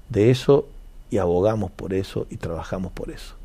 de 0.09 0.29
eso 0.29 0.67
y 1.09 1.17
abogamos 1.17 1.71
por 1.71 1.93
eso 1.93 2.27
y 2.29 2.35
trabajamos 2.35 2.91
por 2.91 3.09
eso. 3.09 3.35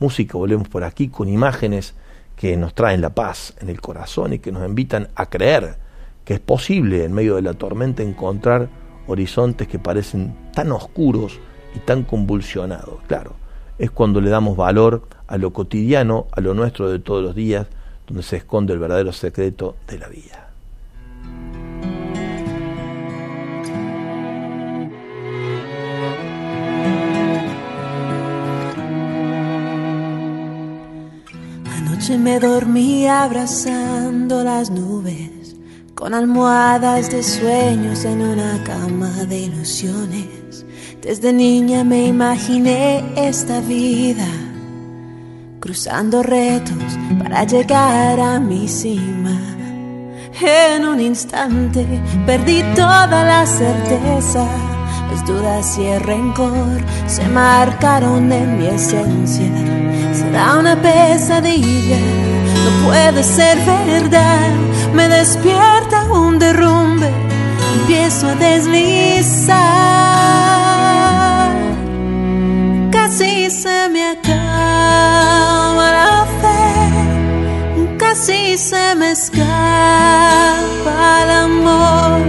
Música, 0.00 0.36
volvemos 0.36 0.68
por 0.68 0.82
aquí 0.82 1.06
con 1.06 1.28
imágenes 1.28 1.94
que 2.34 2.56
nos 2.56 2.74
traen 2.74 3.00
la 3.00 3.14
paz 3.14 3.54
en 3.60 3.68
el 3.68 3.80
corazón 3.80 4.32
y 4.32 4.40
que 4.40 4.50
nos 4.50 4.66
invitan 4.68 5.08
a 5.14 5.26
creer 5.26 5.76
que 6.24 6.34
es 6.34 6.40
posible 6.40 7.04
en 7.04 7.12
medio 7.12 7.36
de 7.36 7.42
la 7.42 7.54
tormenta 7.54 8.02
encontrar 8.02 8.68
horizontes 9.06 9.68
que 9.68 9.78
parecen 9.78 10.36
tan 10.52 10.72
oscuros 10.72 11.38
y 11.76 11.78
tan 11.78 12.02
convulsionados. 12.02 13.00
Claro, 13.06 13.34
es 13.78 13.92
cuando 13.92 14.20
le 14.20 14.30
damos 14.30 14.56
valor 14.56 15.06
a 15.28 15.38
lo 15.38 15.52
cotidiano, 15.52 16.26
a 16.32 16.40
lo 16.40 16.54
nuestro 16.54 16.90
de 16.90 16.98
todos 16.98 17.22
los 17.22 17.36
días, 17.36 17.68
donde 18.08 18.24
se 18.24 18.38
esconde 18.38 18.72
el 18.72 18.80
verdadero 18.80 19.12
secreto 19.12 19.76
de 19.86 19.98
la 19.98 20.08
vida. 20.08 20.51
Me 32.10 32.40
dormí 32.40 33.06
abrazando 33.06 34.42
las 34.42 34.70
nubes 34.70 35.54
con 35.94 36.14
almohadas 36.14 37.12
de 37.12 37.22
sueños 37.22 38.04
en 38.04 38.20
una 38.22 38.60
cama 38.64 39.24
de 39.28 39.42
ilusiones. 39.42 40.66
Desde 41.00 41.32
niña 41.32 41.84
me 41.84 42.06
imaginé 42.06 43.04
esta 43.14 43.60
vida, 43.60 44.26
cruzando 45.60 46.24
retos 46.24 46.98
para 47.22 47.44
llegar 47.44 48.18
a 48.18 48.40
mi 48.40 48.66
cima. 48.66 49.38
En 50.40 50.84
un 50.84 51.00
instante 51.00 51.86
perdí 52.26 52.64
toda 52.74 53.24
la 53.24 53.46
certeza, 53.46 54.44
las 55.08 55.24
dudas 55.24 55.78
y 55.78 55.84
el 55.84 56.00
rencor 56.00 56.84
se 57.06 57.28
marcaron 57.28 58.32
en 58.32 58.58
mi 58.58 58.66
esencia. 58.66 59.81
Será 60.32 60.56
una 60.58 60.74
pesadilla, 60.80 61.98
no 62.64 62.70
puede 62.86 63.22
ser 63.22 63.58
verdad. 63.66 64.48
Me 64.94 65.06
despierta 65.06 66.10
un 66.10 66.38
derrumbe, 66.38 67.10
empiezo 67.80 68.28
a 68.28 68.34
deslizar. 68.36 69.58
Casi 72.90 73.50
se 73.50 73.90
me 73.90 74.12
acaba 74.12 75.84
la 76.00 76.26
fe, 76.40 77.98
casi 77.98 78.56
se 78.56 78.94
me 78.94 79.10
escapa 79.10 79.44
el 81.24 81.30
amor, 81.30 82.22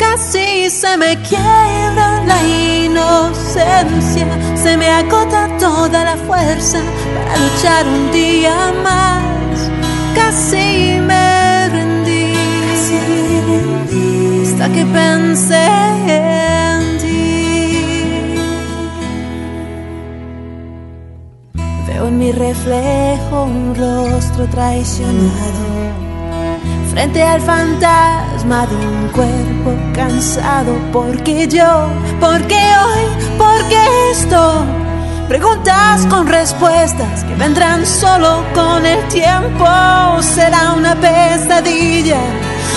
casi 0.00 0.68
se 0.68 0.96
me 0.96 1.16
quiebra 1.22 2.24
la 2.26 2.42
inocencia, 2.42 4.26
se 4.56 4.76
me 4.76 4.88
agota 4.88 5.46
toda 5.60 6.02
la 6.02 6.16
fuerza 6.16 6.80
para 7.30 7.38
luchar 7.38 7.86
un 7.86 8.10
día 8.12 8.72
más. 8.82 9.70
Casi 10.14 10.98
me 11.00 11.30
hasta 14.42 14.72
que 14.72 14.84
pensé 14.84 15.66
en 16.06 16.98
ti. 16.98 18.34
Veo 21.86 22.08
en 22.08 22.18
mi 22.18 22.32
reflejo 22.32 23.44
un 23.44 23.74
rostro 23.74 24.46
traicionado 24.48 25.64
frente 26.90 27.22
al 27.22 27.40
fantasma 27.40 28.66
de 28.66 28.76
un 28.76 29.08
cuerpo 29.08 29.70
cansado. 29.94 30.76
Porque 30.92 31.48
yo, 31.48 31.88
porque 32.20 32.56
hoy, 32.56 33.04
porque 33.38 33.78
esto. 34.10 34.79
Preguntas 35.30 36.06
con 36.10 36.26
respuestas 36.26 37.24
que 37.24 37.34
vendrán 37.36 37.86
solo 37.86 38.44
con 38.52 38.84
el 38.84 39.00
tiempo. 39.08 39.64
Será 40.20 40.72
una 40.76 40.94
pesadilla 40.96 42.20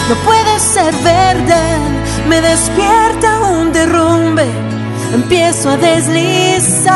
no 0.10 0.16
puede 0.16 0.60
ser 0.60 0.93
verdad. 0.95 1.80
Me 2.28 2.41
despierta 2.41 3.39
un 3.41 3.72
derrumbe, 3.72 4.45
empiezo 5.14 5.70
a 5.70 5.78
deslizar. 5.78 6.93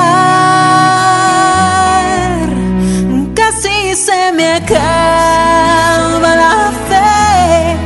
Casi 3.33 3.95
se 3.95 4.31
me 4.33 4.55
acaba 4.55 6.35
la 6.35 6.71
fe, 6.89 7.77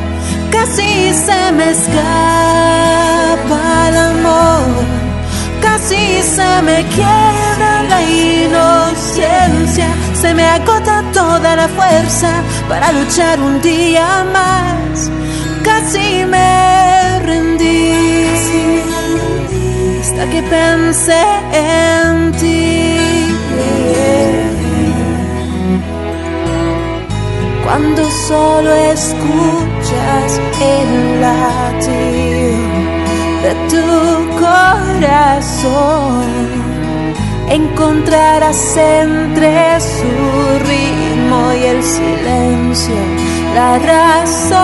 casi 0.51 1.13
se 1.13 1.51
me 1.51 1.69
escapa 1.72 3.59
el 3.89 3.97
amor, 3.97 4.86
casi 5.72 6.22
se 6.22 6.61
me 6.63 6.84
quiebra 6.95 7.84
la 7.91 8.01
inocencia 8.01 9.88
se 10.13 10.34
me 10.34 10.45
agota 10.45 11.03
toda 11.13 11.55
la 11.55 11.67
fuerza 11.67 12.32
para 12.69 12.91
luchar 12.91 13.39
un 13.39 13.61
día 13.61 14.24
más. 14.32 15.09
Casi 15.63 16.26
me 16.26 17.19
rendí 17.19 17.93
hasta 20.01 20.30
que 20.30 20.41
pensé 20.43 21.24
en 21.53 22.32
ti. 22.34 22.97
Cuando 27.63 28.03
solo 28.28 28.72
escuchas 28.95 30.30
el 30.61 31.22
latido 31.22 32.30
tu 33.69 33.85
corazón 34.39 36.25
encontrarás 37.49 38.77
entre 38.77 39.79
su 39.81 40.11
ritmo 40.69 41.53
y 41.53 41.63
el 41.65 41.83
silencio 41.83 42.95
la 43.53 43.77
razón. 43.79 44.61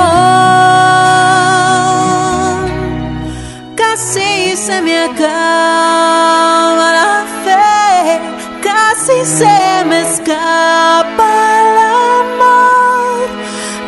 Casi 3.75 4.55
se 4.55 4.81
me 4.81 5.03
acaba 5.03 6.91
la 6.99 7.25
fe, 7.43 8.21
casi 8.61 9.25
se 9.25 9.85
me 9.85 10.01
escapa 10.01 11.29
el 11.61 11.77
amor, 12.21 13.27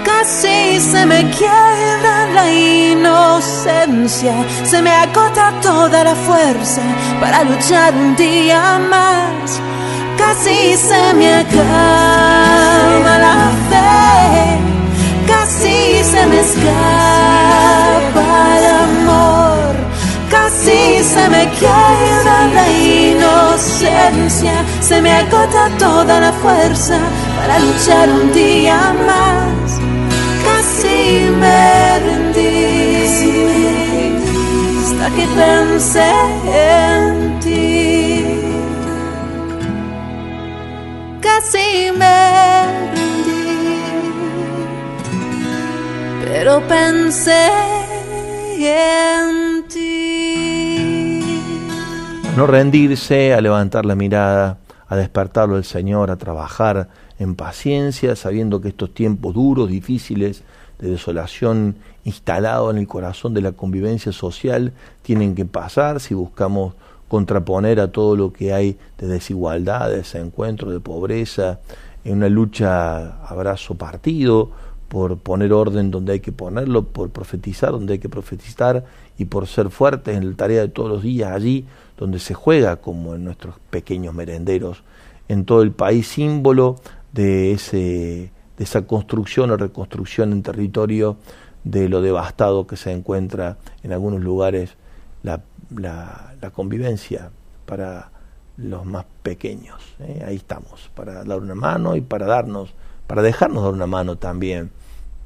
casi 0.03 0.79
se 0.79 1.05
me 1.05 1.29
quiebra 1.29 2.18
la 2.39 2.51
inocencia, 2.51 4.33
se 4.63 4.81
me 4.81 4.91
agota 4.91 5.53
toda 5.61 6.03
la 6.03 6.15
fuerza 6.15 6.81
para 7.19 7.43
luchar 7.43 7.93
un 7.93 8.15
día 8.15 8.79
más. 8.89 9.61
Casi 10.17 10.75
se 10.75 11.13
me 11.13 11.27
acaba 11.43 13.13
la 13.27 13.39
fe, 13.69 14.59
casi 15.31 16.03
se 16.11 16.25
me 16.27 16.39
escapa 16.41 18.29
el 18.57 18.65
amor, 18.87 19.75
casi 20.29 21.03
se 21.13 21.29
me 21.29 21.43
queda 21.61 22.37
la 22.57 22.67
inocencia, 22.69 24.53
se 24.81 25.01
me 25.01 25.11
agota 25.11 25.69
toda 25.77 26.19
la 26.19 26.33
fuerza 26.33 26.97
para 27.37 27.59
luchar 27.59 28.09
un 28.09 28.31
día 28.33 28.93
más. 29.07 29.79
Casi 30.45 31.29
me 31.41 32.18
pensé 35.35 36.11
en 36.45 37.39
ti. 37.39 38.25
Casi 41.21 41.91
me 41.97 42.31
rendí, 42.93 43.81
pero 46.25 46.61
pensé 46.67 47.47
en 48.59 49.63
ti. 49.67 49.99
no 52.35 52.47
rendirse, 52.47 53.33
a 53.33 53.41
levantar 53.41 53.85
la 53.85 53.95
mirada, 53.95 54.59
a 54.87 54.95
despertarlo 54.95 55.57
el 55.57 55.65
Señor, 55.65 56.09
a 56.09 56.15
trabajar 56.15 56.87
en 57.19 57.35
paciencia, 57.35 58.15
sabiendo 58.15 58.61
que 58.61 58.69
estos 58.69 58.93
tiempos 58.93 59.33
duros, 59.33 59.69
difíciles, 59.69 60.43
de 60.79 60.91
desolación 60.91 61.75
instalado 62.03 62.71
en 62.71 62.77
el 62.77 62.87
corazón 62.87 63.33
de 63.33 63.41
la 63.41 63.51
convivencia 63.51 64.11
social 64.11 64.73
tienen 65.01 65.35
que 65.35 65.45
pasar 65.45 65.99
si 65.99 66.13
buscamos 66.13 66.73
contraponer 67.07 67.79
a 67.79 67.91
todo 67.91 68.15
lo 68.15 68.31
que 68.31 68.53
hay 68.53 68.77
de 68.97 69.07
desigualdad, 69.07 69.89
de 69.89 69.97
desencuentro, 69.97 70.71
de 70.71 70.79
pobreza, 70.79 71.59
en 72.03 72.17
una 72.17 72.29
lucha 72.29 73.23
abrazo 73.25 73.75
partido, 73.75 74.51
por 74.87 75.17
poner 75.19 75.53
orden 75.53 75.91
donde 75.91 76.13
hay 76.13 76.19
que 76.19 76.31
ponerlo, 76.31 76.83
por 76.83 77.11
profetizar 77.11 77.71
donde 77.71 77.93
hay 77.93 77.99
que 77.99 78.09
profetizar 78.09 78.85
y 79.17 79.25
por 79.25 79.47
ser 79.47 79.69
fuertes 79.69 80.17
en 80.17 80.31
la 80.31 80.35
tarea 80.35 80.61
de 80.61 80.69
todos 80.69 80.89
los 80.89 81.03
días 81.03 81.31
allí 81.31 81.65
donde 81.97 82.19
se 82.19 82.33
juega, 82.33 82.77
como 82.77 83.13
en 83.15 83.23
nuestros 83.23 83.55
pequeños 83.69 84.13
merenderos, 84.13 84.83
en 85.27 85.45
todo 85.45 85.61
el 85.61 85.71
país, 85.71 86.07
símbolo 86.07 86.77
de 87.13 87.51
ese 87.51 88.31
de 88.57 88.65
esa 88.65 88.85
construcción 88.85 89.51
o 89.51 89.57
reconstrucción 89.57 90.33
en 90.33 90.43
territorio 90.43 91.15
de 91.63 91.89
lo 91.89 92.01
devastado 92.01 92.67
que 92.67 92.77
se 92.77 92.91
encuentra 92.91 93.57
en 93.83 93.91
algunos 93.91 94.21
lugares 94.21 94.75
la, 95.23 95.41
la, 95.75 96.51
convivencia 96.51 97.31
para 97.65 98.11
los 98.57 98.85
más 98.85 99.05
pequeños. 99.23 99.81
¿eh? 99.99 100.23
Ahí 100.25 100.37
estamos, 100.37 100.89
para 100.95 101.23
dar 101.23 101.39
una 101.39 101.55
mano 101.55 101.95
y 101.95 102.01
para 102.01 102.25
darnos, 102.25 102.73
para 103.07 103.21
dejarnos 103.21 103.63
dar 103.63 103.73
una 103.73 103.87
mano 103.87 104.17
también. 104.17 104.71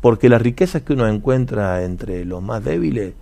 Porque 0.01 0.29
las 0.29 0.41
riquezas 0.41 0.81
que 0.81 0.93
uno 0.93 1.07
encuentra 1.07 1.83
entre 1.83 2.25
los 2.25 2.41
más 2.41 2.63
débiles 2.63 3.13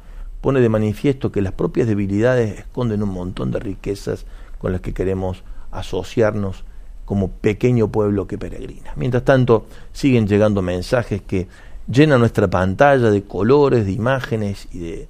pone 0.42 0.60
de 0.60 0.70
manifiesto 0.70 1.32
que 1.32 1.42
las 1.42 1.54
propias 1.54 1.88
debilidades 1.88 2.60
esconden 2.60 3.04
un 3.04 3.10
montón 3.10 3.52
de 3.52 3.60
riquezas 3.60 4.26
con 4.58 4.72
las 4.72 4.82
que 4.82 4.94
queremos 4.94 5.44
asociarnos 5.72 6.64
como 7.06 7.30
pequeño 7.30 7.90
pueblo 7.90 8.26
que 8.26 8.38
peregrina. 8.38 8.94
Mientras 8.96 9.24
tanto, 9.24 9.66
siguen 9.92 10.28
llegando 10.28 10.62
mensajes 10.62 11.22
que 11.22 11.48
llenan 11.92 12.20
nuestra 12.20 12.48
pantalla 12.50 13.12
de 13.12 13.24
colores, 13.24 13.86
de 13.86 13.92
imágenes 13.92 14.68
y 14.72 14.80
de 14.80 15.08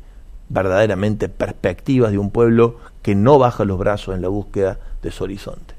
verdaderamente 0.50 1.30
perspectivas 1.30 2.12
de 2.12 2.18
un 2.18 2.32
pueblo 2.32 2.78
que 3.02 3.16
no 3.16 3.40
baja 3.40 3.66
los 3.66 3.78
brazos 3.78 4.16
en 4.16 4.22
la 4.22 4.28
búsqueda 4.28 4.80
de 5.02 5.12
su 5.12 5.24
horizonte. 5.24 5.76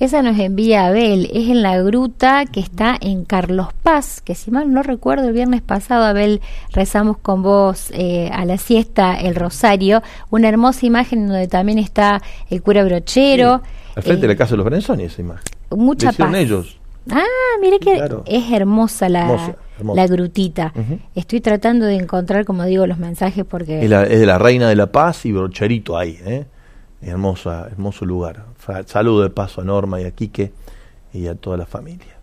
Esa 0.00 0.22
nos 0.22 0.36
envía 0.40 0.86
Abel, 0.86 1.30
es 1.32 1.48
en 1.48 1.62
la 1.62 1.80
gruta 1.80 2.46
que 2.46 2.58
está 2.58 2.96
en 3.00 3.24
Carlos 3.24 3.68
Paz, 3.84 4.20
que 4.20 4.34
si 4.34 4.50
mal 4.50 4.72
no 4.72 4.82
recuerdo 4.82 5.28
el 5.28 5.32
viernes 5.32 5.62
pasado, 5.62 6.04
Abel, 6.04 6.40
rezamos 6.72 7.16
con 7.18 7.44
vos 7.44 7.90
eh, 7.92 8.28
a 8.32 8.44
la 8.44 8.58
siesta 8.58 9.14
el 9.14 9.36
rosario, 9.36 10.02
una 10.30 10.48
hermosa 10.48 10.84
imagen 10.84 11.28
donde 11.28 11.46
también 11.46 11.78
está 11.78 12.20
el 12.50 12.60
cura 12.60 12.82
brochero. 12.82 13.62
al 13.94 14.02
frente 14.02 14.22
de 14.22 14.26
la 14.26 14.32
eh, 14.32 14.36
casa 14.36 14.50
de 14.50 14.56
los 14.56 14.66
Brenzoni 14.66 15.04
esa 15.04 15.20
imagen. 15.20 15.44
Mucha 15.70 16.10
paz. 16.10 16.34
ellos. 16.34 16.76
Ah, 17.10 17.24
mire 17.60 17.78
que 17.78 18.02
es 18.26 18.52
hermosa 18.52 19.08
la, 19.08 19.56
la 19.82 20.06
grutita. 20.06 20.72
Estoy 21.14 21.40
tratando 21.40 21.86
de 21.86 21.96
encontrar, 21.96 22.44
como 22.44 22.64
digo, 22.64 22.86
los 22.86 22.98
mensajes 22.98 23.44
porque... 23.44 23.84
Es, 23.84 23.90
de 23.90 24.26
la 24.26 24.38
Reina 24.38 24.68
de 24.68 24.76
la 24.76 24.90
Paz 24.90 25.26
y 25.26 25.32
Brocherito 25.32 25.96
ahí, 25.98 26.18
¿eh? 26.24 26.46
Hermosa, 27.02 27.68
hermoso 27.70 28.06
lugar. 28.06 28.46
Saludo 28.86 29.22
de 29.22 29.30
paso 29.30 29.60
a 29.60 29.64
Norma 29.64 30.00
y 30.00 30.04
a 30.04 30.10
Quique 30.10 30.52
y 31.12 31.26
a 31.26 31.34
toda 31.34 31.56
la 31.58 31.66
familia. 31.66 32.13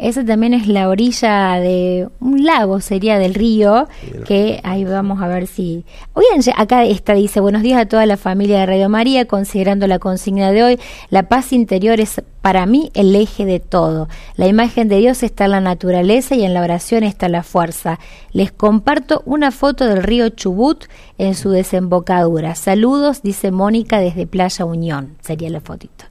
Esa 0.00 0.24
también 0.24 0.54
es 0.54 0.66
la 0.66 0.88
orilla 0.88 1.60
de 1.60 2.08
un 2.20 2.44
lago, 2.44 2.80
sería 2.80 3.18
del 3.18 3.34
río, 3.34 3.86
que 4.26 4.60
ahí 4.64 4.84
vamos 4.84 5.20
a 5.20 5.28
ver 5.28 5.46
si... 5.46 5.84
Hoy 6.14 6.24
acá 6.56 6.84
está, 6.84 7.12
dice, 7.14 7.40
buenos 7.40 7.62
días 7.62 7.80
a 7.80 7.86
toda 7.86 8.06
la 8.06 8.16
familia 8.16 8.60
de 8.60 8.66
Radio 8.66 8.88
María, 8.88 9.26
considerando 9.26 9.86
la 9.86 9.98
consigna 9.98 10.52
de 10.52 10.62
hoy, 10.62 10.80
la 11.10 11.24
paz 11.28 11.52
interior 11.52 12.00
es 12.00 12.22
para 12.40 12.64
mí 12.64 12.90
el 12.94 13.14
eje 13.14 13.44
de 13.44 13.60
todo. 13.60 14.08
La 14.36 14.46
imagen 14.46 14.88
de 14.88 14.96
Dios 14.96 15.22
está 15.22 15.44
en 15.44 15.50
la 15.50 15.60
naturaleza 15.60 16.34
y 16.34 16.44
en 16.44 16.54
la 16.54 16.62
oración 16.62 17.04
está 17.04 17.28
la 17.28 17.42
fuerza. 17.42 17.98
Les 18.32 18.52
comparto 18.52 19.22
una 19.26 19.50
foto 19.50 19.86
del 19.86 20.02
río 20.02 20.30
Chubut 20.30 20.84
en 21.18 21.34
su 21.34 21.50
desembocadura. 21.50 22.54
Saludos, 22.54 23.22
dice 23.22 23.50
Mónica 23.50 23.98
desde 23.98 24.26
Playa 24.26 24.64
Unión, 24.64 25.16
sería 25.20 25.50
la 25.50 25.60
fotito. 25.60 26.06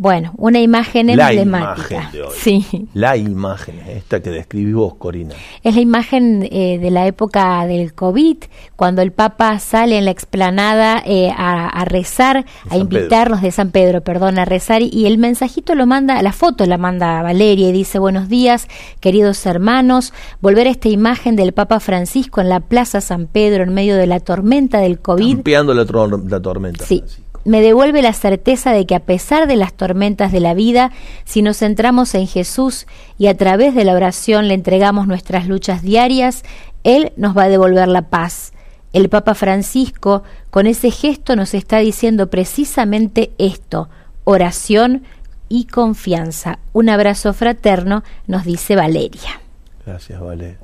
Bueno, 0.00 0.32
una 0.38 0.58
imagen 0.60 1.10
emblemática. 1.10 2.10
Sí. 2.32 2.64
La 2.94 3.18
imagen, 3.18 3.80
esta 3.86 4.22
que 4.22 4.30
describí 4.30 4.72
vos, 4.72 4.94
Corina. 4.94 5.34
Es 5.62 5.74
la 5.74 5.82
imagen 5.82 6.48
eh, 6.50 6.78
de 6.78 6.90
la 6.90 7.06
época 7.06 7.66
del 7.66 7.92
COVID, 7.92 8.38
cuando 8.76 9.02
el 9.02 9.12
Papa 9.12 9.58
sale 9.58 9.98
en 9.98 10.06
la 10.06 10.10
explanada 10.10 11.02
eh, 11.04 11.30
a, 11.36 11.84
rezar, 11.84 12.46
a 12.70 12.78
invitarlos 12.78 13.42
de 13.42 13.50
San 13.50 13.72
Pedro, 13.72 14.00
perdón, 14.00 14.38
a 14.38 14.46
rezar, 14.46 14.80
y 14.80 15.04
el 15.04 15.18
mensajito 15.18 15.74
lo 15.74 15.84
manda, 15.84 16.22
la 16.22 16.32
foto 16.32 16.64
la 16.64 16.78
manda 16.78 17.20
Valeria 17.20 17.68
y 17.68 17.72
dice, 17.72 17.98
buenos 17.98 18.30
días, 18.30 18.68
queridos 19.00 19.44
hermanos, 19.44 20.14
volver 20.40 20.66
a 20.66 20.70
esta 20.70 20.88
imagen 20.88 21.36
del 21.36 21.52
Papa 21.52 21.78
Francisco 21.78 22.40
en 22.40 22.48
la 22.48 22.60
Plaza 22.60 23.02
San 23.02 23.26
Pedro 23.26 23.64
en 23.64 23.74
medio 23.74 23.96
de 23.96 24.06
la 24.06 24.20
tormenta 24.20 24.78
del 24.78 24.98
COVID. 24.98 25.34
Campeando 25.34 25.74
la, 25.74 25.84
la 25.84 26.40
tormenta. 26.40 26.86
Sí 26.86 27.04
me 27.44 27.62
devuelve 27.62 28.02
la 28.02 28.12
certeza 28.12 28.72
de 28.72 28.86
que 28.86 28.94
a 28.94 29.00
pesar 29.00 29.46
de 29.46 29.56
las 29.56 29.72
tormentas 29.72 30.32
de 30.32 30.40
la 30.40 30.54
vida, 30.54 30.90
si 31.24 31.42
nos 31.42 31.58
centramos 31.58 32.14
en 32.14 32.26
Jesús 32.26 32.86
y 33.18 33.28
a 33.28 33.36
través 33.36 33.74
de 33.74 33.84
la 33.84 33.94
oración 33.94 34.48
le 34.48 34.54
entregamos 34.54 35.06
nuestras 35.06 35.48
luchas 35.48 35.82
diarias, 35.82 36.42
Él 36.84 37.12
nos 37.16 37.36
va 37.36 37.44
a 37.44 37.48
devolver 37.48 37.88
la 37.88 38.02
paz. 38.02 38.52
El 38.92 39.08
Papa 39.08 39.34
Francisco 39.34 40.22
con 40.50 40.66
ese 40.66 40.90
gesto 40.90 41.36
nos 41.36 41.54
está 41.54 41.78
diciendo 41.78 42.28
precisamente 42.28 43.30
esto, 43.38 43.88
oración 44.24 45.04
y 45.48 45.64
confianza. 45.64 46.58
Un 46.72 46.88
abrazo 46.88 47.32
fraterno, 47.32 48.02
nos 48.26 48.44
dice 48.44 48.76
Valeria. 48.76 49.40
Gracias, 49.86 50.20
Valeria. 50.20 50.58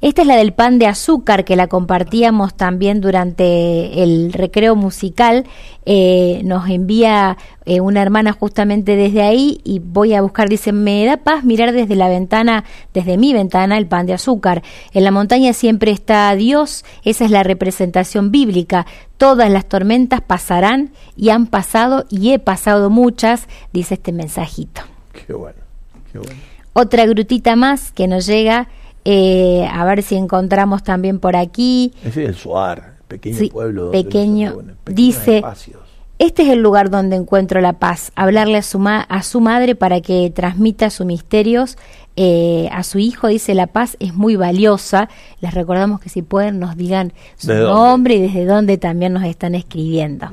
Esta 0.00 0.22
es 0.22 0.28
la 0.28 0.36
del 0.36 0.52
pan 0.52 0.78
de 0.78 0.86
azúcar 0.86 1.44
que 1.44 1.56
la 1.56 1.68
compartíamos 1.68 2.54
también 2.54 3.00
durante 3.00 4.02
el 4.02 4.32
recreo 4.32 4.74
musical. 4.74 5.46
Eh, 5.84 6.42
nos 6.44 6.68
envía 6.68 7.38
eh, 7.64 7.80
una 7.80 8.02
hermana 8.02 8.32
justamente 8.32 8.96
desde 8.96 9.22
ahí 9.22 9.60
y 9.62 9.78
voy 9.78 10.14
a 10.14 10.20
buscar, 10.20 10.48
dice, 10.48 10.72
me 10.72 11.04
da 11.06 11.18
paz 11.18 11.44
mirar 11.44 11.72
desde 11.72 11.94
la 11.94 12.08
ventana, 12.08 12.64
desde 12.92 13.16
mi 13.16 13.32
ventana, 13.32 13.78
el 13.78 13.86
pan 13.86 14.06
de 14.06 14.14
azúcar. 14.14 14.62
En 14.92 15.04
la 15.04 15.12
montaña 15.12 15.52
siempre 15.52 15.92
está 15.92 16.34
Dios, 16.34 16.84
esa 17.04 17.24
es 17.24 17.30
la 17.30 17.44
representación 17.44 18.32
bíblica. 18.32 18.84
Todas 19.16 19.48
las 19.48 19.66
tormentas 19.66 20.20
pasarán 20.20 20.90
y 21.16 21.30
han 21.30 21.46
pasado 21.46 22.04
y 22.10 22.32
he 22.32 22.38
pasado 22.40 22.90
muchas, 22.90 23.46
dice 23.72 23.94
este 23.94 24.12
mensajito. 24.12 24.82
Qué 25.12 25.32
bueno, 25.32 25.60
qué 26.12 26.18
bueno. 26.18 26.55
Otra 26.78 27.06
grutita 27.06 27.56
más 27.56 27.90
que 27.90 28.06
nos 28.06 28.26
llega 28.26 28.68
eh, 29.06 29.66
a 29.72 29.82
ver 29.86 30.02
si 30.02 30.14
encontramos 30.14 30.82
también 30.82 31.20
por 31.20 31.34
aquí. 31.34 31.94
Es 32.04 32.18
el 32.18 32.34
Suar, 32.34 32.96
pequeño 33.08 33.48
pueblo. 33.48 33.90
Pequeño. 33.90 34.58
Dice, 34.84 35.42
este 36.18 36.42
es 36.42 36.48
el 36.50 36.58
lugar 36.58 36.90
donde 36.90 37.16
encuentro 37.16 37.62
la 37.62 37.72
paz. 37.72 38.12
Hablarle 38.14 38.58
a 38.58 38.62
su, 38.62 38.84
a 38.86 39.22
su 39.22 39.40
madre 39.40 39.74
para 39.74 40.02
que 40.02 40.30
transmita 40.34 40.90
sus 40.90 41.06
misterios. 41.06 41.78
Eh, 42.16 42.68
a 42.70 42.82
su 42.82 42.98
hijo 42.98 43.28
dice, 43.28 43.54
la 43.54 43.68
paz 43.68 43.96
es 43.98 44.12
muy 44.12 44.36
valiosa. 44.36 45.08
Les 45.40 45.54
recordamos 45.54 45.98
que 45.98 46.10
si 46.10 46.20
pueden 46.20 46.58
nos 46.58 46.76
digan 46.76 47.14
su 47.36 47.54
nombre 47.54 48.16
y 48.16 48.20
desde 48.20 48.44
dónde 48.44 48.76
también 48.76 49.14
nos 49.14 49.24
están 49.24 49.54
escribiendo. 49.54 50.28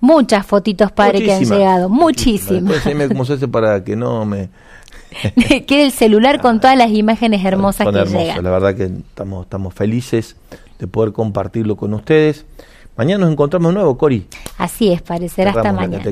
Muchas 0.00 0.46
fotitos, 0.46 0.90
padre, 0.90 1.22
que 1.22 1.34
han 1.34 1.44
llegado. 1.44 1.90
Muchísimas. 1.90 2.82
cómo 3.08 3.26
se 3.26 3.34
hace 3.34 3.46
para 3.46 3.84
que 3.84 3.94
no 3.94 4.24
me 4.24 4.48
Quiere 5.66 5.84
el 5.84 5.92
celular 5.92 6.40
con 6.40 6.60
todas 6.60 6.76
las 6.76 6.90
imágenes 6.90 7.44
hermosas 7.44 7.86
que 7.86 8.04
llegan. 8.04 8.42
La 8.42 8.50
verdad 8.50 8.74
que 8.74 8.84
estamos, 8.84 9.44
estamos 9.44 9.74
felices 9.74 10.36
de 10.78 10.86
poder 10.86 11.12
compartirlo 11.12 11.76
con 11.76 11.94
ustedes. 11.94 12.44
Mañana 12.96 13.24
nos 13.24 13.32
encontramos 13.32 13.70
de 13.70 13.74
nuevo, 13.74 13.96
Cori. 13.96 14.26
Así 14.58 14.92
es, 14.92 15.00
parecerá 15.00 15.50
hasta 15.50 15.72
mañana. 15.72 16.04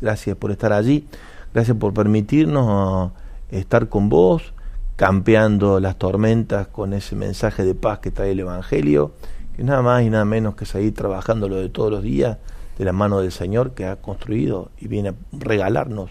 Gracias 0.00 0.36
por 0.36 0.50
estar 0.50 0.72
allí, 0.72 1.06
gracias 1.54 1.76
por 1.76 1.94
permitirnos 1.94 3.12
eh, 3.50 3.58
estar 3.60 3.88
con 3.88 4.08
vos, 4.08 4.52
campeando 4.96 5.80
las 5.80 5.96
tormentas 5.96 6.66
con 6.66 6.92
ese 6.92 7.16
mensaje 7.16 7.64
de 7.64 7.74
paz 7.74 8.00
que 8.00 8.10
trae 8.10 8.32
el 8.32 8.40
Evangelio, 8.40 9.12
que 9.56 9.62
nada 9.64 9.80
más 9.80 10.02
y 10.02 10.10
nada 10.10 10.24
menos 10.24 10.54
que 10.54 10.66
seguir 10.66 10.94
trabajando 10.94 11.48
lo 11.48 11.56
de 11.56 11.68
todos 11.68 11.90
los 11.90 12.02
días 12.02 12.36
de 12.78 12.84
la 12.84 12.92
mano 12.92 13.20
del 13.20 13.32
Señor 13.32 13.72
que 13.72 13.86
ha 13.86 13.96
construido 13.96 14.70
y 14.78 14.88
viene 14.88 15.10
a 15.10 15.14
regalarnos 15.32 16.10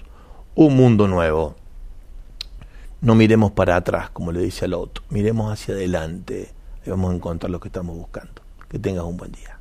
un 0.55 0.75
mundo 0.75 1.07
nuevo. 1.07 1.55
No 2.99 3.13
miremos 3.13 3.51
para 3.51 3.75
atrás, 3.75 4.09
como 4.09 4.31
le 4.31 4.41
dice 4.41 4.65
al 4.65 4.73
otro, 4.73 5.03
miremos 5.09 5.51
hacia 5.51 5.75
adelante 5.75 6.51
y 6.83 6.89
vamos 6.89 7.11
a 7.11 7.15
encontrar 7.15 7.51
lo 7.51 7.59
que 7.59 7.67
estamos 7.67 7.95
buscando. 7.95 8.41
Que 8.69 8.79
tengas 8.79 9.03
un 9.03 9.17
buen 9.17 9.31
día. 9.31 9.56